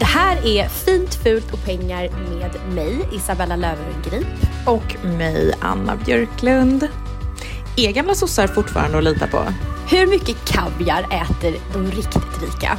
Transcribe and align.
Det 0.00 0.06
här 0.06 0.46
är 0.46 0.68
Fint, 0.68 1.14
fult 1.14 1.52
och 1.52 1.64
pengar 1.64 2.08
med 2.30 2.74
mig, 2.74 3.08
Isabella 3.12 3.56
Löwengrip. 3.56 4.26
Och 4.66 5.04
mig, 5.04 5.54
Anna 5.60 5.96
Björklund. 5.96 6.88
Är 7.76 7.92
gamla 7.92 8.14
sossar 8.14 8.46
fortfarande 8.46 8.98
att 8.98 9.04
lita 9.04 9.26
på? 9.26 9.44
Hur 9.90 10.06
mycket 10.06 10.44
kaviar 10.44 11.02
äter 11.02 11.54
de 11.72 11.90
riktigt 11.90 12.42
rika? 12.42 12.78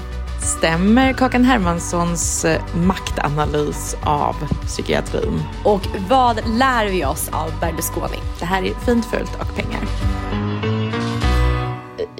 Stämmer 0.57 1.13
Kakan 1.13 1.43
Hermanssons 1.43 2.45
eh, 2.45 2.61
maktanalys 2.75 3.95
av 4.03 4.35
psykiatrin? 4.65 5.43
Och 5.63 5.87
vad 6.09 6.35
lär 6.57 6.85
vi 6.85 7.05
oss 7.05 7.29
av 7.33 7.59
Berlusconi? 7.59 8.17
Det 8.39 8.45
här 8.45 8.63
är 8.63 8.73
Fint, 8.85 9.05
fult 9.05 9.35
och 9.41 9.55
pengar. 9.55 9.81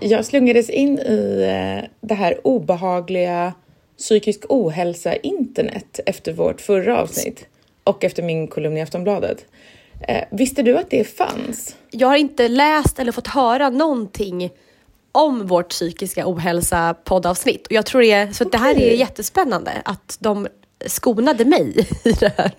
Jag 0.01 0.25
slungades 0.25 0.69
in 0.69 0.99
i 0.99 1.43
eh, 1.43 1.89
det 2.07 2.15
här 2.15 2.47
obehagliga 2.47 3.53
psykisk 4.01 4.45
ohälsa 4.49 5.15
internet 5.15 5.99
efter 6.05 6.33
vårt 6.33 6.61
förra 6.61 7.01
avsnitt 7.01 7.45
och 7.83 8.03
efter 8.03 8.23
min 8.23 8.47
kolumn 8.47 8.77
i 8.77 8.81
Aftonbladet. 8.81 9.45
Eh, 10.07 10.23
visste 10.31 10.61
du 10.63 10.77
att 10.77 10.89
det 10.89 11.03
fanns? 11.03 11.75
Jag 11.91 12.07
har 12.07 12.15
inte 12.15 12.47
läst 12.47 12.99
eller 12.99 13.11
fått 13.11 13.27
höra 13.27 13.69
någonting 13.69 14.49
om 15.11 15.47
vårt 15.47 15.69
psykiska 15.69 16.23
ohälsa 16.27 16.95
poddavsnitt. 17.03 17.67
Och 17.67 17.73
jag 17.73 17.85
tror 17.85 18.01
det, 18.01 18.11
är, 18.11 18.31
så 18.31 18.45
okay. 18.45 18.59
det 18.59 18.65
här 18.65 18.81
är 18.81 18.95
jättespännande 18.95 19.71
att 19.85 20.17
de 20.19 20.47
skonade 20.85 21.45
mig 21.45 21.73
i 22.03 22.11
det 22.11 22.33
här. 22.37 22.51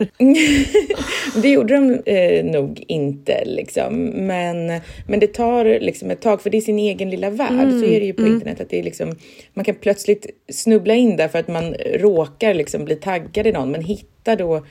det 1.43 1.49
gjorde 1.49 1.75
de 1.75 2.03
eh, 2.07 2.45
nog 2.45 2.85
inte, 2.89 3.45
liksom. 3.45 4.05
men, 4.05 4.81
men 5.07 5.21
det 5.21 5.27
tar 5.27 5.65
liksom 5.65 6.11
ett 6.11 6.21
tag, 6.21 6.43
för 6.43 6.51
det 6.51 6.57
är 6.57 6.61
sin 6.61 6.79
egen 6.79 7.11
lilla 7.11 7.31
värld. 7.31 7.53
Mm, 7.53 7.81
så 7.81 7.87
är 7.87 8.01
det 8.01 8.07
ju 8.07 8.13
på 8.13 8.23
mm. 8.23 8.35
internet, 8.35 8.61
att 8.61 8.71
det 8.71 8.79
är 8.79 8.83
liksom, 8.83 9.17
man 9.55 9.65
kan 9.65 9.75
plötsligt 9.75 10.27
snubbla 10.53 10.95
in 10.95 11.17
där 11.17 11.29
för 11.29 11.39
att 11.39 11.49
man 11.49 11.75
råkar 11.75 12.55
liksom 12.55 12.85
bli 12.85 12.97
taggad 12.97 13.47
i 13.47 13.53
någon, 13.53 13.71
men 13.71 13.85
hittar 13.85 14.37
då 14.37 14.67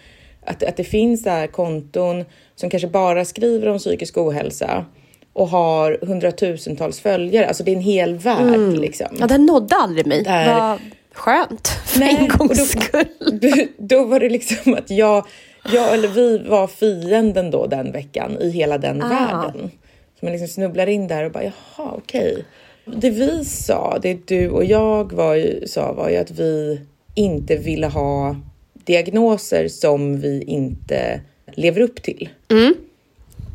att, 0.45 0.64
att 0.64 0.78
det 0.78 0.84
finns 0.84 1.23
där 1.23 1.47
konton 1.47 2.25
som 2.56 2.70
kanske 2.70 2.88
bara 2.88 3.25
skriver 3.25 3.68
om 3.68 3.78
psykisk 3.78 4.18
ohälsa 4.18 4.86
och 5.34 5.47
har 5.47 6.00
hundratusentals 6.02 7.00
följare. 7.00 7.47
Alltså 7.47 7.64
det 7.64 7.72
är 7.72 7.75
en 7.75 7.81
hel 7.81 8.16
värld. 8.16 8.56
Mm. 8.56 8.80
Liksom. 8.80 9.08
Ja, 9.20 9.28
den 9.28 9.45
nådde 9.45 9.75
aldrig 9.75 10.08
mig. 10.08 10.23
Där... 10.23 10.56
Vad 10.56 10.80
skönt 11.14 11.67
för 11.67 12.00
Nej, 12.00 12.16
en 12.16 12.28
gångs 12.28 12.70
skull. 12.72 13.06
Då, 13.42 13.52
då 13.78 14.06
var 14.06 14.20
det 14.20 14.30
liksom 14.30 14.73
att 14.73 14.90
jag, 14.90 15.26
jag 15.73 15.94
eller 15.94 16.08
vi 16.08 16.38
var 16.38 16.68
fienden 16.68 17.52
då 17.52 17.68
den 17.68 17.92
veckan 17.92 18.38
i 18.42 18.50
hela 18.50 18.78
den 18.78 19.03
ah. 19.03 19.09
världen. 19.09 19.72
Så 20.20 20.26
man 20.26 20.31
liksom 20.31 20.48
snubblar 20.48 20.88
in 20.88 21.08
där 21.08 21.23
och 21.23 21.31
bara 21.31 21.44
jaha, 21.44 21.92
okej. 21.98 22.31
Okay. 22.31 23.00
Det 23.00 23.09
vi 23.09 23.45
sa, 23.45 24.00
det 24.02 24.28
du 24.28 24.50
och 24.50 24.66
jag 24.66 25.14
var 25.14 25.36
ju, 25.36 25.68
sa 25.68 25.94
var 25.94 26.09
ju 26.09 26.18
att 26.18 26.31
vi 26.31 26.81
inte 27.16 27.56
ville 27.56 27.88
ha 27.88 28.36
diagnoser 28.73 29.68
som 29.68 30.20
vi 30.20 30.44
inte 30.44 31.22
lever 31.52 31.81
upp 31.81 32.03
till. 32.03 32.30
Mm. 32.50 32.73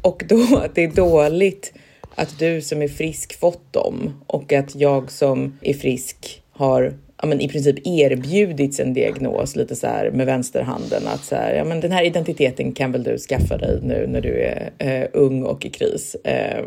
Och 0.03 0.25
då 0.29 0.57
att 0.65 0.75
det 0.75 0.85
är 0.85 0.89
dåligt 0.89 1.73
att 2.15 2.39
du 2.39 2.63
som 2.63 2.83
är 2.83 2.89
frisk 2.89 3.41
fått 3.41 3.73
dem 3.73 4.25
och 4.27 4.53
att 4.53 4.75
jag 4.75 5.11
som 5.11 5.59
är 5.63 5.75
frisk 5.75 6.43
har 6.51 6.95
ja, 7.23 7.29
men 7.29 7.41
i 7.41 7.49
princip 7.49 7.87
erbjudits 7.87 8.81
en 8.81 8.95
diagnos 8.95 9.57
lite 9.57 9.77
så 9.77 9.87
här 9.87 10.11
med 10.11 10.27
vänsterhanden 10.27 11.07
att 11.07 11.25
så 11.25 11.35
här, 11.35 11.55
ja, 11.55 11.65
men 11.65 11.81
den 11.81 11.93
här 11.93 12.05
identiteten 12.05 12.73
kan 12.73 12.93
väl 12.93 13.03
du 13.03 13.19
skaffa 13.19 13.57
dig 13.57 13.81
nu 13.83 14.07
när 14.07 14.21
du 14.21 14.41
är 14.41 14.71
eh, 14.79 15.09
ung 15.13 15.43
och 15.43 15.67
i 15.67 15.71
kris. 15.71 16.15
Eh, 16.15 16.65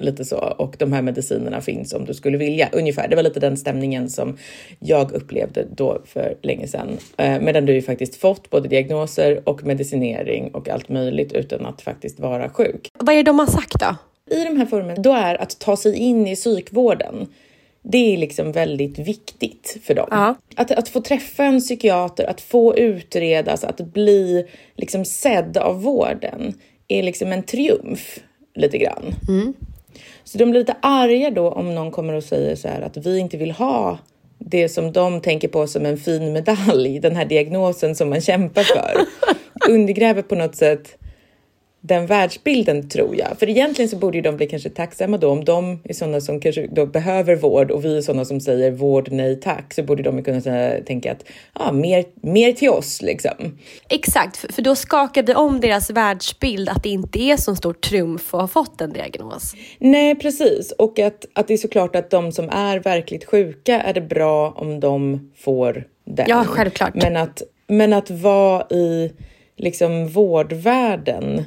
lite 0.00 0.24
så. 0.24 0.36
Och 0.36 0.76
de 0.78 0.92
här 0.92 1.02
medicinerna 1.02 1.60
finns 1.60 1.92
om 1.92 2.04
du 2.04 2.14
skulle 2.14 2.38
vilja. 2.38 2.68
Ungefär. 2.72 3.08
Det 3.08 3.16
var 3.16 3.22
lite 3.22 3.40
den 3.40 3.56
stämningen 3.56 4.10
som 4.10 4.38
jag 4.78 5.12
upplevde 5.12 5.66
då 5.76 6.02
för 6.04 6.34
länge 6.42 6.66
sedan. 6.66 6.98
Eh, 7.16 7.40
medan 7.40 7.66
du 7.66 7.72
ju 7.72 7.82
faktiskt 7.82 8.16
fått 8.16 8.50
både 8.50 8.68
diagnoser 8.68 9.48
och 9.48 9.64
medicinering 9.64 10.50
och 10.54 10.68
allt 10.68 10.88
möjligt 10.88 11.32
utan 11.32 11.66
att 11.66 11.82
faktiskt 11.82 12.20
vara 12.20 12.48
sjuk. 12.48 12.88
Vad 12.98 13.14
är 13.14 13.16
det 13.16 13.22
de 13.22 13.38
har 13.38 13.46
sagt 13.46 13.80
då? 13.80 13.96
I 14.36 14.44
de 14.44 14.56
här 14.56 14.66
formerna, 14.66 15.02
då 15.02 15.12
är 15.12 15.42
att 15.42 15.58
ta 15.58 15.76
sig 15.76 15.96
in 15.96 16.26
i 16.26 16.36
psykvården 16.36 17.26
det 17.82 18.14
är 18.14 18.18
liksom 18.18 18.52
väldigt 18.52 18.98
viktigt 18.98 19.78
för 19.82 19.94
dem. 19.94 20.08
Ja. 20.10 20.34
Att, 20.56 20.70
att 20.70 20.88
få 20.88 21.00
träffa 21.00 21.44
en 21.44 21.60
psykiater, 21.60 22.24
att 22.24 22.40
få 22.40 22.76
utredas, 22.76 23.64
att 23.64 23.80
bli 23.80 24.46
liksom 24.76 25.04
sedd 25.04 25.56
av 25.56 25.82
vården 25.82 26.54
är 26.88 27.02
liksom 27.02 27.32
en 27.32 27.42
triumf 27.42 28.18
lite 28.54 28.78
grann. 28.78 29.14
Mm. 29.28 29.54
Så 30.24 30.38
de 30.38 30.50
blir 30.50 30.60
lite 30.60 30.76
arga 30.82 31.30
då 31.30 31.50
om 31.50 31.74
någon 31.74 31.90
kommer 31.90 32.12
och 32.12 32.24
säger 32.24 32.56
så 32.56 32.68
här 32.68 32.80
att 32.80 32.96
vi 32.96 33.18
inte 33.18 33.36
vill 33.36 33.50
ha 33.50 33.98
det 34.38 34.68
som 34.68 34.92
de 34.92 35.20
tänker 35.20 35.48
på 35.48 35.66
som 35.66 35.86
en 35.86 35.98
fin 35.98 36.32
medalj, 36.32 37.00
den 37.00 37.16
här 37.16 37.24
diagnosen 37.24 37.96
som 37.96 38.10
man 38.10 38.20
kämpar 38.20 38.62
för. 38.62 38.94
Undergräver 39.72 40.22
på 40.22 40.34
något 40.34 40.56
sätt 40.56 40.96
den 41.80 42.06
världsbilden 42.06 42.88
tror 42.88 43.16
jag. 43.16 43.38
För 43.38 43.48
egentligen 43.48 43.88
så 43.88 43.96
borde 43.96 44.18
ju 44.18 44.22
de 44.22 44.36
bli 44.36 44.46
kanske 44.46 44.70
tacksamma 44.70 45.16
då 45.16 45.30
om 45.30 45.44
de 45.44 45.80
är 45.84 45.94
sådana 45.94 46.20
som 46.20 46.40
kanske 46.40 46.66
då 46.66 46.86
behöver 46.86 47.36
vård 47.36 47.70
och 47.70 47.84
vi 47.84 47.96
är 47.96 48.02
sådana 48.02 48.24
som 48.24 48.40
säger 48.40 48.70
vård 48.70 49.08
nej 49.10 49.40
tack 49.40 49.74
så 49.74 49.82
borde 49.82 50.02
de 50.02 50.22
kunna 50.22 50.40
tänka 50.86 51.12
att 51.12 51.24
ja, 51.58 51.72
mer, 51.72 52.04
mer 52.14 52.52
till 52.52 52.68
oss 52.68 53.02
liksom. 53.02 53.58
Exakt, 53.88 54.54
för 54.54 54.62
då 54.62 54.76
skakade 54.76 55.34
om 55.34 55.60
deras 55.60 55.90
världsbild 55.90 56.68
att 56.68 56.82
det 56.82 56.88
inte 56.88 57.20
är 57.22 57.36
så 57.36 57.56
stor 57.56 57.72
trumf 57.72 58.34
att 58.34 58.40
ha 58.40 58.48
fått 58.48 58.80
en 58.80 58.92
diagnos. 58.92 59.54
Nej, 59.78 60.14
precis. 60.14 60.72
Och 60.72 60.98
att, 60.98 61.26
att 61.32 61.48
det 61.48 61.54
är 61.54 61.58
såklart 61.58 61.96
att 61.96 62.10
de 62.10 62.32
som 62.32 62.48
är 62.50 62.78
verkligt 62.78 63.24
sjuka 63.24 63.80
är 63.80 63.92
det 63.92 64.00
bra 64.00 64.50
om 64.50 64.80
de 64.80 65.30
får 65.36 65.84
den. 66.04 66.26
Ja, 66.28 66.44
självklart. 66.44 66.94
Men 66.94 67.16
att, 67.16 67.42
men 67.66 67.92
att 67.92 68.10
vara 68.10 68.66
i 68.70 69.12
liksom 69.56 70.08
vårdvärlden 70.08 71.44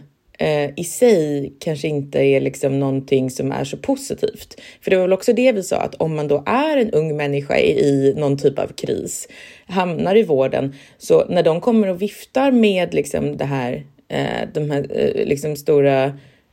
i 0.75 0.83
sig 0.83 1.53
kanske 1.59 1.87
inte 1.87 2.19
är 2.19 2.41
liksom 2.41 2.79
någonting 2.79 3.29
som 3.29 3.51
är 3.51 3.63
så 3.63 3.77
positivt. 3.77 4.61
För 4.81 4.91
det 4.91 4.97
var 4.97 5.03
väl 5.03 5.13
också 5.13 5.33
det 5.33 5.51
vi 5.51 5.63
sa 5.63 5.77
att 5.77 5.95
om 5.95 6.15
man 6.15 6.27
då 6.27 6.43
är 6.45 6.77
en 6.77 6.91
ung 6.91 7.17
människa 7.17 7.57
i 7.57 8.13
någon 8.17 8.37
typ 8.37 8.59
av 8.59 8.67
kris, 8.67 9.27
hamnar 9.67 10.15
i 10.15 10.23
vården, 10.23 10.75
så 10.97 11.25
när 11.25 11.43
de 11.43 11.61
kommer 11.61 11.87
och 11.87 12.01
viftar 12.01 12.51
med 12.51 12.93
liksom 12.93 13.37
det 13.37 13.45
här, 13.45 13.85
eh, 14.07 14.47
de 14.53 14.71
här 14.71 14.87
eh, 14.89 15.25
liksom 15.25 15.55
stora, 15.55 16.03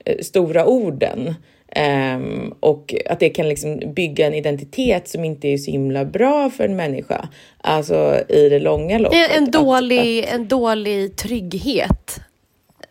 eh, 0.05 0.19
stora 0.21 0.67
orden 0.67 1.35
Um, 1.77 2.55
och 2.61 2.95
att 3.07 3.21
det 3.21 3.29
kan 3.29 3.49
liksom 3.49 3.81
bygga 3.95 4.27
en 4.27 4.35
identitet 4.35 5.09
som 5.09 5.25
inte 5.25 5.49
är 5.49 5.59
så 5.59 5.71
himla 5.71 6.05
bra 6.05 6.51
för 6.51 6.65
en 6.65 6.77
människa. 6.77 7.29
Alltså 7.61 8.21
i 8.29 8.49
det 8.49 8.59
långa 8.59 8.99
loppet. 8.99 9.37
En, 9.37 9.51
dålig, 9.51 10.19
att, 10.21 10.29
att, 10.29 10.35
en 10.35 10.49
dålig 10.49 11.17
trygghet 11.17 12.21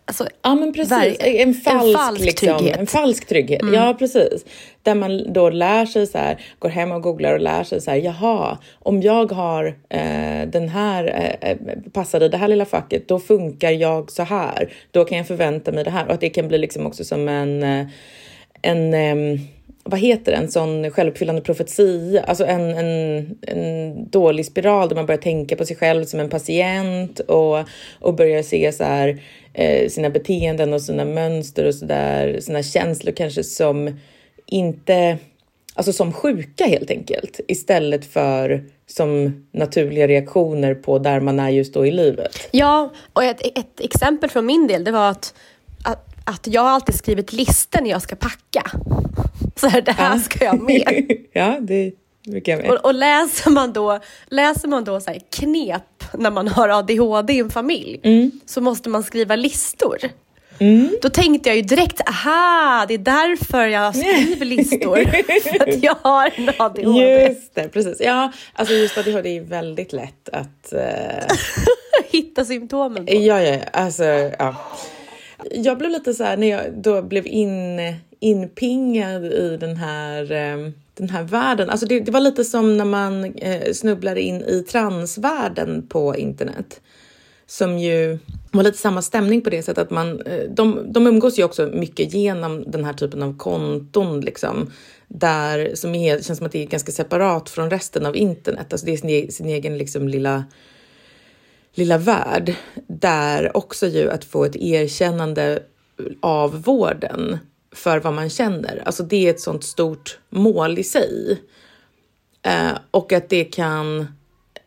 Alltså, 0.10 0.28
ja, 0.42 0.56
men 0.56 0.74
precis. 0.74 1.18
En 1.20 1.54
falsk, 1.54 1.88
en 1.88 1.94
falsk 1.94 2.26
liksom, 2.26 2.58
trygghet. 2.58 2.80
En 2.80 2.88
falsk 2.88 3.28
trygghet. 3.28 3.62
Mm. 3.62 3.74
Ja, 3.74 3.96
precis. 4.00 4.46
Där 4.84 4.96
man 4.96 5.34
då 5.34 5.50
lär 5.50 5.86
sig 5.86 6.08
så 6.08 6.18
här, 6.18 6.42
går 6.60 6.70
hem 6.70 6.92
och 6.92 7.02
googlar 7.02 7.34
och 7.34 7.40
lär 7.40 7.64
sig 7.64 7.82
så 7.82 7.92
här, 7.92 7.98
jaha, 7.98 8.58
om 8.80 9.02
jag 9.02 9.32
har 9.32 9.66
eh, 9.90 10.48
den 10.48 10.70
här, 10.70 11.06
eh, 11.42 11.50
eh, 11.50 11.58
passar 11.94 12.24
i 12.24 12.30
det 12.30 12.38
här 12.38 12.48
lilla 12.48 12.66
facket, 12.66 13.08
då 13.08 13.20
funkar 13.20 13.72
jag 13.72 14.12
så 14.12 14.24
här. 14.24 14.74
Då 14.92 15.06
kan 15.06 15.18
jag 15.18 15.28
förvänta 15.28 15.72
mig 15.72 15.84
det 15.84 15.92
här. 15.92 16.06
Och 16.08 16.14
att 16.14 16.22
det 16.22 16.30
kan 16.30 16.48
bli 16.48 16.58
liksom 16.58 16.86
också 16.86 17.04
som 17.04 17.28
en, 17.28 17.64
eh, 17.64 17.86
en 18.62 18.94
eh, 18.94 19.40
vad 19.90 20.00
heter 20.00 20.32
det, 20.32 20.38
en 20.38 20.52
sån 20.52 20.92
självuppfyllande 20.92 21.42
profetia, 21.42 22.24
alltså 22.24 22.46
en, 22.46 22.78
en, 22.78 23.38
en 23.42 24.10
dålig 24.10 24.46
spiral 24.46 24.90
där 24.90 24.96
man 24.96 25.06
börjar 25.06 25.22
tänka 25.22 25.56
på 25.56 25.66
sig 25.66 25.76
själv 25.76 26.06
som 26.06 26.20
en 26.20 26.30
patient 26.30 27.20
och, 27.20 27.60
och 28.00 28.14
börjar 28.14 28.44
se 28.44 28.72
så 28.72 28.84
här, 28.84 29.22
eh, 29.54 29.90
sina 29.90 30.10
beteenden 30.10 30.74
och 30.74 30.82
sina 30.82 31.06
mönster 31.06 31.66
och 31.66 31.76
så 31.76 31.86
där, 31.86 32.40
sina 32.40 32.64
känslor 32.64 33.14
kanske 33.14 33.44
som 33.44 34.00
inte, 34.46 35.18
alltså 35.74 35.94
som 35.94 36.14
sjuka 36.14 36.66
helt 36.66 36.92
enkelt, 36.92 37.40
istället 37.48 38.06
för 38.06 38.64
som 38.88 39.44
naturliga 39.52 40.08
reaktioner 40.08 40.76
på 40.76 41.00
där 41.00 41.20
man 41.20 41.40
är 41.40 41.50
just 41.50 41.74
då 41.74 41.86
i 41.86 41.92
livet. 41.92 42.48
Ja, 42.52 42.94
och 43.14 43.24
ett, 43.24 43.42
ett 43.58 43.80
exempel 43.80 44.30
från 44.30 44.46
min 44.46 44.68
del, 44.68 44.84
det 44.84 44.92
var 44.92 45.10
att, 45.10 45.34
att, 45.86 46.06
att 46.26 46.48
jag 46.48 46.66
alltid 46.66 46.96
skrivit 46.96 47.34
listor 47.34 47.82
när 47.82 47.90
jag 47.90 48.02
ska 48.02 48.16
packa. 48.16 48.72
Så 49.60 49.68
här, 49.68 49.82
det 49.82 49.92
här 49.92 50.16
ja. 50.16 50.20
ska 50.20 50.46
jag 50.46 50.62
med. 50.62 51.12
ja, 51.34 51.58
det 51.62 51.92
brukar 52.28 52.52
jag 52.52 52.62
med. 52.62 52.72
Och, 52.72 52.86
och, 52.86 52.94
läser 52.94 53.52
man 53.52 53.74
då, 53.74 54.00
läser 54.28 54.68
man 54.68 54.84
då 54.84 55.00
så 55.00 55.14
knep 55.30 56.04
när 56.14 56.32
man 56.32 56.48
har 56.48 56.70
ADHD 56.70 57.34
i 57.34 57.40
en 57.40 57.50
familj, 57.50 58.00
mm. 58.04 58.32
så 58.46 58.62
måste 58.62 58.90
man 58.90 59.04
skriva 59.04 59.36
listor. 59.36 59.98
Mm. 60.60 60.98
Då 61.02 61.10
tänkte 61.10 61.50
jag 61.50 61.56
ju 61.56 61.62
direkt, 61.62 62.02
aha, 62.10 62.86
det 62.88 62.94
är 62.94 62.98
därför 62.98 63.68
jag 63.68 63.96
skriver 63.96 64.46
listor. 64.56 65.04
för 65.50 65.70
att 65.70 65.84
jag 65.84 65.96
har 66.02 66.32
en 66.36 66.50
ADHD. 66.58 67.28
Just 67.28 67.56
det, 67.56 67.70
precis. 67.70 67.98
Ja, 68.00 68.32
alltså 68.54 68.74
just 68.74 68.98
ADHD 68.98 69.38
är 69.38 69.42
väldigt 69.42 69.94
lätt 69.94 70.30
att... 70.30 70.74
Uh... 70.74 71.36
Hitta 72.12 72.46
symptomen 72.46 73.06
på. 73.06 73.14
Ja, 73.14 73.42
ja, 73.42 73.60
alltså 73.74 74.04
ja. 74.40 74.56
Jag 75.52 75.78
blev 75.78 75.92
lite 75.92 76.14
så 76.14 76.24
här 76.24 76.38
när 76.38 76.48
jag 76.48 76.74
då 76.74 77.02
blev 77.02 77.28
in, 77.28 77.80
inpingad 78.20 79.26
i 79.26 79.58
den 79.60 79.76
här, 79.78 80.32
eh, 80.32 80.72
den 80.94 81.10
här 81.10 81.24
världen. 81.24 81.70
Alltså 81.70 81.86
det, 81.86 82.00
det 82.00 82.12
var 82.12 82.20
lite 82.20 82.46
som 82.46 82.78
när 82.78 82.86
man 82.86 83.26
eh, 83.26 83.74
snubblade 83.74 84.22
in 84.22 84.42
i 84.42 84.64
transvärlden 84.64 85.88
på 85.88 86.16
internet 86.16 86.82
som 87.50 87.80
ju 87.80 88.20
var 88.52 88.64
lite 88.64 88.78
samma 88.78 89.02
stämning 89.02 89.42
på 89.42 89.50
det 89.50 89.64
sättet 89.64 89.84
att 89.84 89.90
man, 89.90 90.22
eh, 90.22 90.50
de, 90.50 90.94
de 90.94 91.08
umgås 91.08 91.40
ju 91.40 91.44
också 91.44 91.70
mycket 91.74 92.14
genom 92.14 92.72
den 92.72 92.86
här 92.86 92.94
typen 92.94 93.24
av 93.24 93.38
konton 93.38 94.22
liksom, 94.22 94.72
där 95.08 95.76
som 95.76 95.96
är, 95.96 96.22
känns 96.22 96.38
som 96.38 96.46
att 96.46 96.52
det 96.52 96.64
är 96.64 96.68
ganska 96.68 96.92
separat 96.92 97.50
från 97.50 97.70
resten 97.70 98.06
av 98.06 98.16
internet. 98.16 98.74
Alltså 98.74 98.86
det 98.86 98.94
är 98.94 98.98
sin, 98.98 99.10
e-, 99.10 99.32
sin 99.32 99.50
egen 99.50 99.78
liksom 99.78 100.08
lilla 100.08 100.44
lilla 101.74 101.98
värld 101.98 102.56
där 102.88 103.58
också 103.58 103.88
ju 103.88 104.12
att 104.12 104.26
få 104.26 104.46
ett 104.46 104.56
erkännande 104.56 105.64
av 106.22 106.64
vården 106.64 107.38
för 107.72 108.00
vad 108.00 108.14
man 108.14 108.30
känner. 108.30 108.84
Alltså 108.86 109.04
det 109.04 109.28
är 109.28 109.30
ett 109.30 109.40
sånt 109.40 109.64
stort 109.64 110.20
mål 110.30 110.80
i 110.80 110.84
sig. 110.84 111.42
Eh, 112.42 112.72
och 112.92 113.14
att 113.14 113.30
det 113.30 113.44
kan 113.44 114.08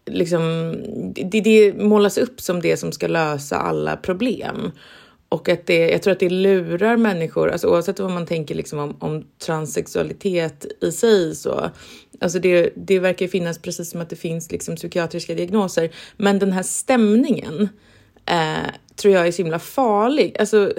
liksom, 0.06 0.76
det, 1.14 1.40
det 1.40 1.74
målas 1.74 2.18
upp 2.18 2.40
som 2.40 2.60
det 2.60 2.76
som 2.76 2.92
ska 2.92 3.06
lösa 3.06 3.56
alla 3.56 3.96
problem. 3.96 4.72
Och 5.28 5.48
att 5.48 5.66
det, 5.66 5.90
jag 5.90 6.02
tror 6.02 6.12
att 6.12 6.20
det 6.20 6.30
lurar 6.30 6.96
människor, 6.96 7.50
alltså 7.50 7.68
oavsett 7.68 8.00
vad 8.00 8.10
man 8.10 8.26
tänker 8.26 8.54
liksom 8.54 8.78
om, 8.78 8.96
om 8.98 9.24
transsexualitet 9.38 10.66
i 10.80 10.92
sig 10.92 11.34
så. 11.34 11.70
Alltså 12.20 12.38
det, 12.38 12.72
det 12.76 12.98
verkar 12.98 13.26
finnas 13.26 13.58
precis 13.58 13.90
som 13.90 14.00
att 14.00 14.10
det 14.10 14.16
finns 14.16 14.52
liksom 14.52 14.76
psykiatriska 14.76 15.34
diagnoser. 15.34 15.90
Men 16.16 16.38
den 16.38 16.52
här 16.52 16.62
stämningen 16.62 17.68
eh, 18.26 18.70
tror 18.96 19.14
jag 19.14 19.26
är 19.26 19.32
så 19.32 19.42
himla 19.42 19.58
farlig. 19.58 20.36
Alltså, 20.38 20.72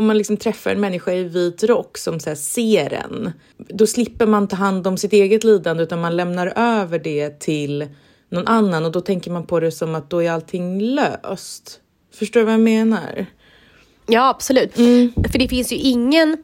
om 0.00 0.06
man 0.06 0.18
liksom 0.18 0.36
träffar 0.36 0.70
en 0.70 0.80
människa 0.80 1.12
i 1.12 1.24
vit 1.24 1.64
rock 1.64 1.98
som 1.98 2.20
så 2.20 2.36
ser 2.36 2.92
en, 2.92 3.32
då 3.56 3.86
slipper 3.86 4.26
man 4.26 4.48
ta 4.48 4.56
hand 4.56 4.86
om 4.86 4.96
sitt 4.96 5.12
eget 5.12 5.44
lidande 5.44 5.82
utan 5.82 6.00
man 6.00 6.16
lämnar 6.16 6.52
över 6.56 6.98
det 6.98 7.40
till 7.40 7.88
någon 8.28 8.46
annan 8.46 8.84
och 8.84 8.92
då 8.92 9.00
tänker 9.00 9.30
man 9.30 9.46
på 9.46 9.60
det 9.60 9.72
som 9.72 9.94
att 9.94 10.10
då 10.10 10.22
är 10.22 10.30
allting 10.30 10.80
löst. 10.80 11.80
Förstår 12.14 12.40
du 12.40 12.44
vad 12.44 12.54
jag 12.54 12.60
menar? 12.60 13.26
Ja, 14.06 14.28
absolut. 14.28 14.78
Mm. 14.78 15.12
För 15.32 15.38
det 15.38 15.48
finns 15.48 15.72
ju 15.72 15.76
ingen 15.76 16.36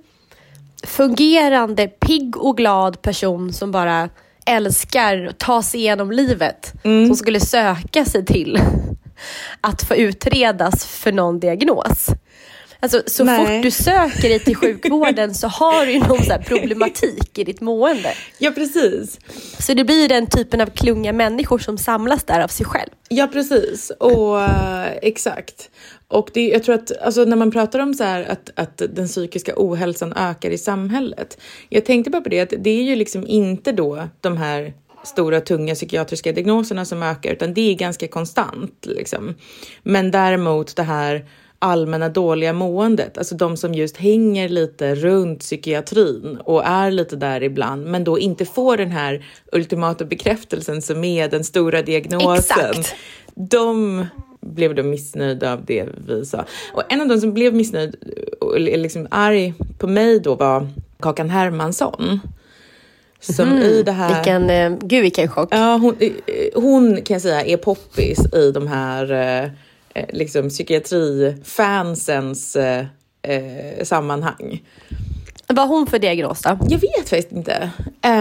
fungerande, 0.83 1.89
pigg 1.89 2.37
och 2.37 2.57
glad 2.57 3.03
person 3.03 3.53
som 3.53 3.73
bara 3.73 4.09
älskar 4.47 5.27
att 5.27 5.39
ta 5.39 5.63
sig 5.63 5.81
igenom 5.81 6.13
livet 6.13 6.73
mm. 6.85 7.07
som 7.07 7.17
skulle 7.17 7.41
söka 7.41 8.05
sig 8.05 8.25
till 8.25 8.59
att 9.61 9.83
få 9.83 9.95
utredas 9.95 10.87
för 10.87 11.13
någon 11.13 11.41
diagnos. 11.41 12.11
Alltså, 12.81 13.03
så 13.07 13.25
Nej. 13.25 13.39
fort 13.39 13.63
du 13.63 13.71
söker 13.71 14.29
dig 14.29 14.39
till 14.39 14.57
sjukvården 14.57 15.35
så 15.35 15.49
har 15.49 15.87
du 15.87 15.99
någon 15.99 16.23
så 16.23 16.39
problematik 16.47 17.39
i 17.39 17.45
ditt 17.45 17.61
mående. 17.61 18.15
Ja, 18.39 18.51
precis. 18.51 19.19
Så 19.59 19.75
det 19.75 19.85
blir 19.85 20.09
den 20.09 20.27
typen 20.27 20.61
av 20.61 20.67
klunga 20.67 21.13
människor 21.13 21.59
som 21.59 21.79
samlas 21.79 22.25
där 22.25 22.41
av 22.41 22.49
sig 22.49 22.67
själv. 22.67 22.91
Ja, 23.09 23.27
precis. 23.27 23.91
Och 23.91 24.37
uh, 24.37 24.87
exakt. 25.03 25.71
Och 26.09 26.31
det, 26.35 26.49
jag 26.49 26.63
tror 26.63 26.75
att 26.75 27.03
alltså, 27.03 27.25
när 27.25 27.37
man 27.37 27.51
pratar 27.51 27.79
om 27.79 27.95
så 27.95 28.05
här, 28.05 28.25
att, 28.25 28.51
att 28.55 28.83
den 28.91 29.07
psykiska 29.09 29.53
ohälsan 29.57 30.13
ökar 30.13 30.51
i 30.51 30.59
samhället. 30.59 31.39
Jag 31.69 31.85
tänkte 31.85 32.11
bara 32.11 32.23
på 32.23 32.29
det 32.29 32.41
att 32.41 32.53
det 32.59 32.71
är 32.71 32.83
ju 32.83 32.97
liksom 32.97 33.27
inte 33.27 33.73
då 33.73 34.09
de 34.21 34.37
här 34.37 34.73
stora 35.05 35.41
tunga 35.41 35.75
psykiatriska 35.75 36.33
diagnoserna 36.33 36.85
som 36.85 37.03
ökar, 37.03 37.33
utan 37.33 37.55
det 37.55 37.71
är 37.71 37.75
ganska 37.75 38.09
konstant. 38.09 38.87
Liksom. 38.87 39.35
Men 39.83 40.11
däremot 40.11 40.77
det 40.77 40.83
här 40.83 41.25
allmänna 41.59 42.09
dåliga 42.09 42.53
måendet, 42.53 43.19
alltså 43.19 43.35
de 43.35 43.57
som 43.57 43.75
just 43.75 43.97
hänger 43.97 44.49
lite 44.49 44.95
runt 44.95 45.41
psykiatrin 45.41 46.39
och 46.45 46.67
är 46.67 46.91
lite 46.91 47.17
där 47.17 47.43
ibland, 47.43 47.87
men 47.87 48.05
då 48.05 48.19
inte 48.19 48.45
får 48.45 48.77
den 48.77 48.91
här 48.91 49.25
ultimata 49.53 50.05
bekräftelsen 50.05 50.83
som 50.83 51.05
är 51.05 51.29
den 51.29 51.45
stora 51.45 51.83
diagnosen. 51.83 52.37
Exakt. 52.39 52.95
De 53.35 54.07
blev 54.41 54.75
då 54.75 54.83
missnöjda 54.83 55.53
av 55.53 55.65
det 55.65 55.89
vi 56.07 56.25
sa. 56.25 56.45
Och 56.73 56.83
en 56.89 57.01
av 57.01 57.09
de 57.09 57.21
som 57.21 57.35
blev 57.35 57.55
missnöjd 57.55 57.97
och 58.41 58.61
liksom 58.61 59.07
arg 59.11 59.55
på 59.79 59.87
mig 59.87 60.21
då 60.21 60.35
var 60.35 60.69
Kakan 61.01 61.31
Hermansson. 61.31 62.21
Som 63.21 63.49
mm, 63.49 63.63
i 63.63 63.83
det 63.83 63.93
här... 63.93 64.15
Vilken, 64.15 64.51
eh, 64.51 64.79
gud 64.81 65.03
vilken 65.03 65.29
chock. 65.29 65.49
Ja, 65.51 65.77
hon, 65.77 65.97
eh, 66.01 66.11
hon 66.55 67.03
kan 67.03 67.15
jag 67.15 67.23
säga 67.23 67.45
är 67.45 67.57
poppis 67.57 68.35
i 68.35 68.51
de 68.51 68.67
här 68.67 69.13
eh, 69.97 70.05
liksom 70.13 70.49
psykiatrifansens 70.49 72.57
eh, 72.57 72.87
eh, 73.23 73.85
sammanhang. 73.85 74.63
Vad 75.49 75.69
har 75.69 75.77
hon 75.77 75.87
för 75.87 75.99
diagnos 75.99 76.43
då? 76.43 76.59
Jag 76.69 76.79
vet 76.79 77.09
faktiskt 77.09 77.33
inte. 77.33 77.71
Um, 78.03 78.03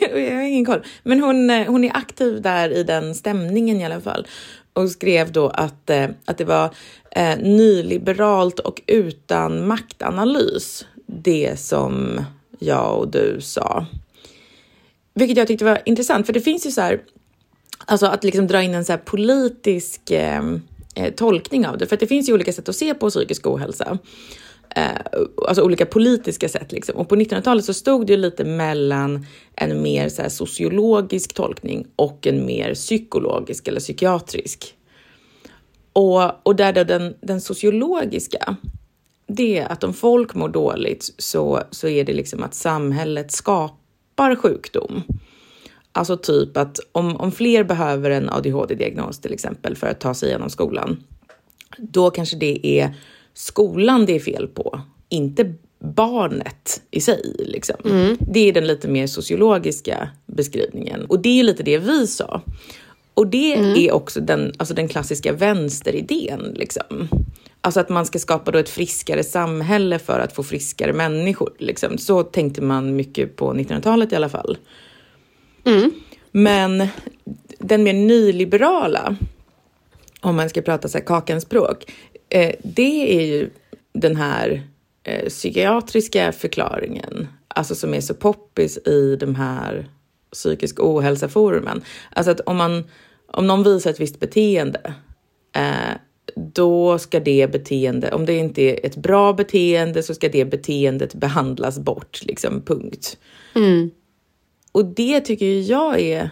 jag 0.00 0.36
har 0.36 0.42
ingen 0.42 0.64
koll. 0.64 0.82
Men 1.02 1.20
hon, 1.20 1.50
eh, 1.50 1.66
hon 1.66 1.84
är 1.84 1.96
aktiv 1.96 2.42
där 2.42 2.70
i 2.70 2.84
den 2.84 3.14
stämningen 3.14 3.80
i 3.80 3.84
alla 3.84 4.00
fall 4.00 4.26
och 4.72 4.90
skrev 4.90 5.32
då 5.32 5.48
att, 5.48 5.90
eh, 5.90 6.08
att 6.24 6.38
det 6.38 6.44
var 6.44 6.74
eh, 7.10 7.38
nyliberalt 7.38 8.58
och 8.58 8.82
utan 8.86 9.66
maktanalys, 9.66 10.86
det 11.06 11.60
som 11.60 12.24
jag 12.58 12.98
och 12.98 13.10
du 13.10 13.40
sa. 13.40 13.86
Vilket 15.14 15.36
jag 15.36 15.46
tyckte 15.46 15.64
var 15.64 15.82
intressant, 15.84 16.26
för 16.26 16.32
det 16.32 16.40
finns 16.40 16.66
ju 16.66 16.70
så 16.70 16.80
här 16.80 17.00
Alltså 17.86 18.06
att 18.06 18.24
liksom 18.24 18.46
dra 18.46 18.62
in 18.62 18.74
en 18.74 18.84
så 18.84 18.98
politisk 18.98 20.10
ehm, 20.10 20.62
eh, 20.94 21.14
tolkning 21.14 21.66
av 21.66 21.78
det. 21.78 21.86
För 21.86 21.96
det 21.96 22.06
finns 22.06 22.28
ju 22.28 22.32
olika 22.32 22.52
sätt 22.52 22.68
att 22.68 22.76
se 22.76 22.94
på 22.94 23.10
psykisk 23.10 23.46
ohälsa. 23.46 23.98
Eh, 24.76 25.20
alltså 25.48 25.62
olika 25.62 25.86
politiska 25.86 26.48
sätt. 26.48 26.72
Liksom. 26.72 26.96
Och 26.96 27.08
på 27.08 27.16
1900-talet 27.16 27.64
så 27.64 27.74
stod 27.74 28.06
det 28.06 28.12
ju 28.12 28.16
lite 28.16 28.44
mellan 28.44 29.26
en 29.56 29.82
mer 29.82 30.08
så 30.08 30.30
sociologisk 30.30 31.34
tolkning 31.34 31.86
och 31.96 32.26
en 32.26 32.46
mer 32.46 32.74
psykologisk 32.74 33.68
eller 33.68 33.80
psykiatrisk. 33.80 34.74
Och, 35.92 36.46
och 36.46 36.56
där 36.56 36.72
då 36.72 36.84
den, 36.84 37.14
den 37.20 37.40
sociologiska, 37.40 38.56
det 39.26 39.58
är 39.58 39.72
att 39.72 39.84
om 39.84 39.94
folk 39.94 40.34
mår 40.34 40.48
dåligt 40.48 41.14
så, 41.18 41.62
så 41.70 41.88
är 41.88 42.04
det 42.04 42.12
liksom 42.12 42.42
att 42.42 42.54
samhället 42.54 43.32
skapar 43.32 44.36
sjukdom. 44.36 45.02
Alltså 45.92 46.16
typ 46.16 46.56
att 46.56 46.80
om, 46.92 47.16
om 47.16 47.32
fler 47.32 47.64
behöver 47.64 48.10
en 48.10 48.30
ADHD-diagnos 48.30 49.20
till 49.20 49.32
exempel 49.32 49.76
för 49.76 49.86
att 49.86 50.00
ta 50.00 50.14
sig 50.14 50.28
igenom 50.28 50.50
skolan, 50.50 51.02
då 51.78 52.10
kanske 52.10 52.36
det 52.36 52.66
är 52.66 52.94
skolan 53.34 54.06
det 54.06 54.12
är 54.16 54.20
fel 54.20 54.48
på, 54.48 54.80
inte 55.08 55.54
barnet 55.78 56.82
i 56.90 57.00
sig. 57.00 57.34
Liksom. 57.38 57.76
Mm. 57.84 58.16
Det 58.20 58.48
är 58.48 58.52
den 58.52 58.66
lite 58.66 58.88
mer 58.88 59.06
sociologiska 59.06 60.08
beskrivningen 60.26 61.04
och 61.04 61.20
det 61.20 61.40
är 61.40 61.44
lite 61.44 61.62
det 61.62 61.78
vi 61.78 62.06
sa. 62.06 62.40
Och 63.14 63.26
det 63.26 63.54
mm. 63.54 63.76
är 63.76 63.92
också 63.92 64.20
den, 64.20 64.52
alltså 64.56 64.74
den 64.74 64.88
klassiska 64.88 65.32
vänsteridén. 65.32 66.54
Liksom. 66.56 67.08
Alltså 67.60 67.80
att 67.80 67.88
man 67.88 68.06
ska 68.06 68.18
skapa 68.18 68.50
då 68.50 68.58
ett 68.58 68.68
friskare 68.68 69.24
samhälle 69.24 69.98
för 69.98 70.18
att 70.18 70.32
få 70.32 70.42
friskare 70.42 70.92
människor. 70.92 71.52
Liksom. 71.58 71.98
Så 71.98 72.22
tänkte 72.22 72.62
man 72.62 72.96
mycket 72.96 73.36
på 73.36 73.54
1900-talet 73.54 74.12
i 74.12 74.16
alla 74.16 74.28
fall. 74.28 74.56
Mm. 75.64 75.90
Men 76.30 76.88
den 77.58 77.82
mer 77.82 77.92
nyliberala, 77.92 79.16
om 80.20 80.36
man 80.36 80.48
ska 80.48 80.62
prata 80.62 80.88
så 80.88 80.98
här 80.98 81.04
kakanspråk, 81.04 81.92
eh, 82.28 82.54
det 82.62 83.16
är 83.20 83.26
ju 83.26 83.50
den 83.92 84.16
här 84.16 84.62
eh, 85.02 85.28
psykiatriska 85.28 86.32
förklaringen, 86.32 87.28
alltså 87.48 87.74
som 87.74 87.94
är 87.94 88.00
så 88.00 88.14
poppis 88.14 88.78
i 88.78 89.16
de 89.16 89.34
här 89.34 89.88
psykisk 90.32 90.80
ohälsa-forumen. 90.80 91.84
Alltså 92.10 92.30
att 92.30 92.40
om, 92.40 92.56
man, 92.56 92.84
om 93.26 93.46
någon 93.46 93.62
visar 93.62 93.90
ett 93.90 94.00
visst 94.00 94.20
beteende, 94.20 94.94
eh, 95.56 95.96
då 96.34 96.98
ska 96.98 97.20
det 97.20 97.52
beteende, 97.52 98.12
om 98.12 98.26
det 98.26 98.36
inte 98.36 98.62
är 98.62 98.86
ett 98.86 98.96
bra 98.96 99.32
beteende 99.32 100.02
så 100.02 100.14
ska 100.14 100.28
det 100.28 100.44
beteendet 100.44 101.14
behandlas 101.14 101.78
bort, 101.78 102.20
liksom 102.22 102.62
punkt. 102.62 103.18
Mm. 103.54 103.90
Och 104.72 104.84
det 104.84 105.20
tycker 105.20 105.70
jag 105.70 106.00
är 106.00 106.30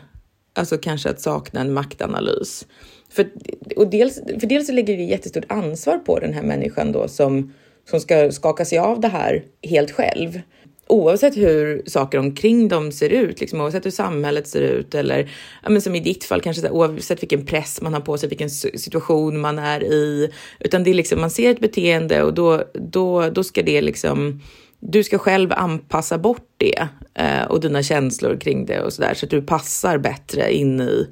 alltså 0.52 0.78
kanske 0.78 1.10
att 1.10 1.20
sakna 1.20 1.60
en 1.60 1.72
maktanalys. 1.72 2.66
För, 3.10 3.30
och 3.76 3.90
dels, 3.90 4.20
för 4.40 4.46
dels 4.46 4.66
så 4.66 4.72
lägger 4.72 4.96
det 4.96 5.02
jättestort 5.02 5.44
ansvar 5.48 5.98
på 5.98 6.18
den 6.18 6.32
här 6.32 6.42
människan 6.42 6.92
då 6.92 7.08
som, 7.08 7.52
som 7.90 8.00
ska 8.00 8.32
skaka 8.32 8.64
sig 8.64 8.78
av 8.78 9.00
det 9.00 9.08
här 9.08 9.44
helt 9.62 9.90
själv. 9.90 10.40
Oavsett 10.86 11.36
hur 11.36 11.82
saker 11.86 12.18
omkring 12.18 12.68
dem 12.68 12.92
ser 12.92 13.10
ut, 13.10 13.40
liksom, 13.40 13.60
oavsett 13.60 13.86
hur 13.86 13.90
samhället 13.90 14.48
ser 14.48 14.60
ut 14.60 14.94
eller 14.94 15.30
ja, 15.62 15.70
men 15.70 15.82
som 15.82 15.94
i 15.94 16.00
ditt 16.00 16.24
fall, 16.24 16.40
kanske 16.40 16.70
oavsett 16.70 17.22
vilken 17.22 17.46
press 17.46 17.80
man 17.82 17.94
har 17.94 18.00
på 18.00 18.18
sig, 18.18 18.28
vilken 18.28 18.50
situation 18.50 19.40
man 19.40 19.58
är 19.58 19.84
i. 19.84 20.30
Utan 20.60 20.84
det 20.84 20.90
är 20.90 20.94
liksom, 20.94 21.20
man 21.20 21.30
ser 21.30 21.50
ett 21.50 21.60
beteende 21.60 22.22
och 22.22 22.34
då, 22.34 22.64
då, 22.74 23.30
då 23.30 23.44
ska 23.44 23.62
det 23.62 23.80
liksom 23.80 24.40
du 24.80 25.04
ska 25.04 25.18
själv 25.18 25.52
anpassa 25.52 26.18
bort 26.18 26.48
det 26.56 26.88
eh, 27.14 27.42
och 27.42 27.60
dina 27.60 27.82
känslor 27.82 28.36
kring 28.40 28.66
det 28.66 28.80
och 28.80 28.92
så 28.92 29.02
där 29.02 29.14
så 29.14 29.26
att 29.26 29.30
du 29.30 29.42
passar 29.42 29.98
bättre 29.98 30.52
in 30.52 30.80
i 30.80 31.08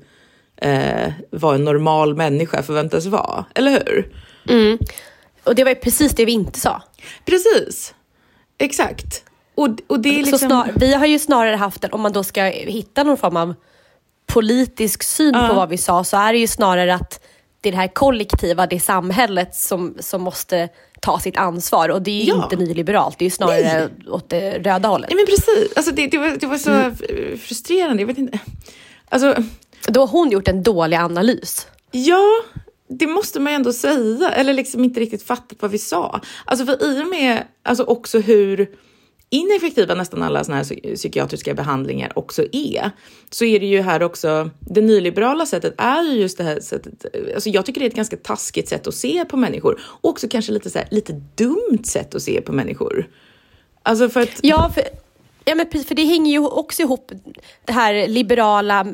eh, 0.56 1.12
vad 1.30 1.54
en 1.54 1.64
normal 1.64 2.16
människa 2.16 2.62
förväntas 2.62 3.06
vara, 3.06 3.44
eller 3.54 3.70
hur? 3.70 4.12
Mm. 4.48 4.78
Och 5.44 5.54
det 5.54 5.64
var 5.64 5.70
ju 5.70 5.74
precis 5.74 6.12
det 6.12 6.24
vi 6.24 6.32
inte 6.32 6.60
sa. 6.60 6.82
Precis. 7.24 7.94
exakt. 8.58 9.24
Och, 9.54 9.68
och 9.86 10.00
det 10.00 10.08
är 10.08 10.22
liksom... 10.22 10.38
snar, 10.38 10.72
vi 10.76 10.94
har 10.94 11.06
ju 11.06 11.18
snarare 11.18 11.56
haft 11.56 11.84
en, 11.84 11.92
om 11.92 12.00
man 12.00 12.12
då 12.12 12.24
ska 12.24 12.44
hitta 12.44 13.02
någon 13.02 13.16
form 13.16 13.36
av 13.36 13.54
politisk 14.26 15.02
syn 15.02 15.34
ja. 15.34 15.48
på 15.48 15.54
vad 15.54 15.68
vi 15.68 15.78
sa, 15.78 16.04
så 16.04 16.16
är 16.16 16.32
det 16.32 16.38
ju 16.38 16.46
snarare 16.46 16.94
att 16.94 17.20
det 17.60 17.68
är 17.68 17.72
det 17.72 17.78
här 17.78 17.94
kollektiva, 17.94 18.66
det 18.66 18.76
är 18.76 18.80
samhället 18.80 19.54
som, 19.54 19.96
som 20.00 20.22
måste 20.22 20.68
ta 21.00 21.18
sitt 21.20 21.36
ansvar 21.36 21.88
och 21.88 22.02
det 22.02 22.10
är 22.10 22.24
ju 22.24 22.30
ja. 22.30 22.44
inte 22.44 22.56
nyliberalt, 22.56 23.18
det 23.18 23.22
är 23.22 23.26
ju 23.26 23.30
snarare 23.30 23.60
Nej. 23.62 24.10
åt 24.10 24.30
det 24.30 24.58
röda 24.58 24.88
hållet. 24.88 25.10
Nej 25.10 25.16
men 25.16 25.26
precis, 25.26 25.76
alltså 25.76 25.92
det, 25.92 26.06
det, 26.06 26.18
var, 26.18 26.28
det 26.40 26.46
var 26.46 26.58
så 26.58 26.70
mm. 26.70 27.38
frustrerande. 27.38 28.02
Jag 28.02 28.06
vet 28.06 28.18
inte. 28.18 28.38
Alltså... 29.08 29.34
Då 29.86 30.00
har 30.00 30.06
hon 30.06 30.30
gjort 30.30 30.48
en 30.48 30.62
dålig 30.62 30.96
analys. 30.96 31.66
Ja, 31.90 32.24
det 32.88 33.06
måste 33.06 33.40
man 33.40 33.52
ju 33.52 33.56
ändå 33.56 33.72
säga, 33.72 34.30
eller 34.30 34.52
liksom 34.52 34.84
inte 34.84 35.00
riktigt 35.00 35.22
fattat 35.22 35.58
vad 35.60 35.70
vi 35.70 35.78
sa. 35.78 36.20
Alltså 36.44 36.66
för 36.66 36.84
i 36.84 37.02
och 37.02 37.06
med 37.06 37.44
alltså 37.62 37.84
också 37.84 38.18
hur 38.18 38.70
ineffektiva 39.30 39.94
nästan 39.94 40.22
alla 40.22 40.44
såna 40.44 40.56
här 40.56 40.94
psykiatriska 40.94 41.54
behandlingar 41.54 42.12
också 42.18 42.44
är, 42.52 42.90
så 43.30 43.44
är 43.44 43.60
det 43.60 43.66
ju 43.66 43.80
här 43.80 44.02
också, 44.02 44.50
det 44.60 44.80
nyliberala 44.80 45.46
sättet 45.46 45.74
är 45.78 46.02
ju 46.02 46.20
just 46.20 46.38
det 46.38 46.44
här 46.44 46.60
sättet, 46.60 47.04
alltså 47.34 47.50
jag 47.50 47.66
tycker 47.66 47.80
det 47.80 47.86
är 47.86 47.90
ett 47.90 47.96
ganska 47.96 48.16
taskigt 48.16 48.68
sätt 48.68 48.86
att 48.86 48.94
se 48.94 49.24
på 49.24 49.36
människor 49.36 49.80
och 49.82 50.10
också 50.10 50.28
kanske 50.28 50.52
lite 50.52 50.70
så 50.70 50.78
här, 50.78 50.88
lite 50.90 51.12
dumt 51.34 51.84
sätt 51.84 52.14
att 52.14 52.22
se 52.22 52.40
på 52.40 52.52
människor. 52.52 53.08
Alltså 53.82 54.08
för 54.08 54.20
att... 54.20 54.40
Ja, 54.42 54.70
för 54.74 54.82
Ja, 55.48 55.54
men 55.54 55.84
för 55.84 55.94
det 55.94 56.04
hänger 56.04 56.32
ju 56.32 56.46
också 56.46 56.82
ihop, 56.82 57.12
det 57.64 57.72
här 57.72 58.08
liberala, 58.08 58.86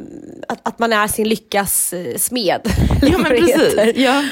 att, 0.49 0.69
att 0.69 0.79
man 0.79 0.93
är 0.93 1.07
sin 1.07 1.29
lyckas 1.29 1.93
eh, 1.93 2.17
smed. 2.17 2.61
Ja, 3.03 3.19
men 3.19 3.25
precis. 3.25 3.97
Ja. 3.97 4.25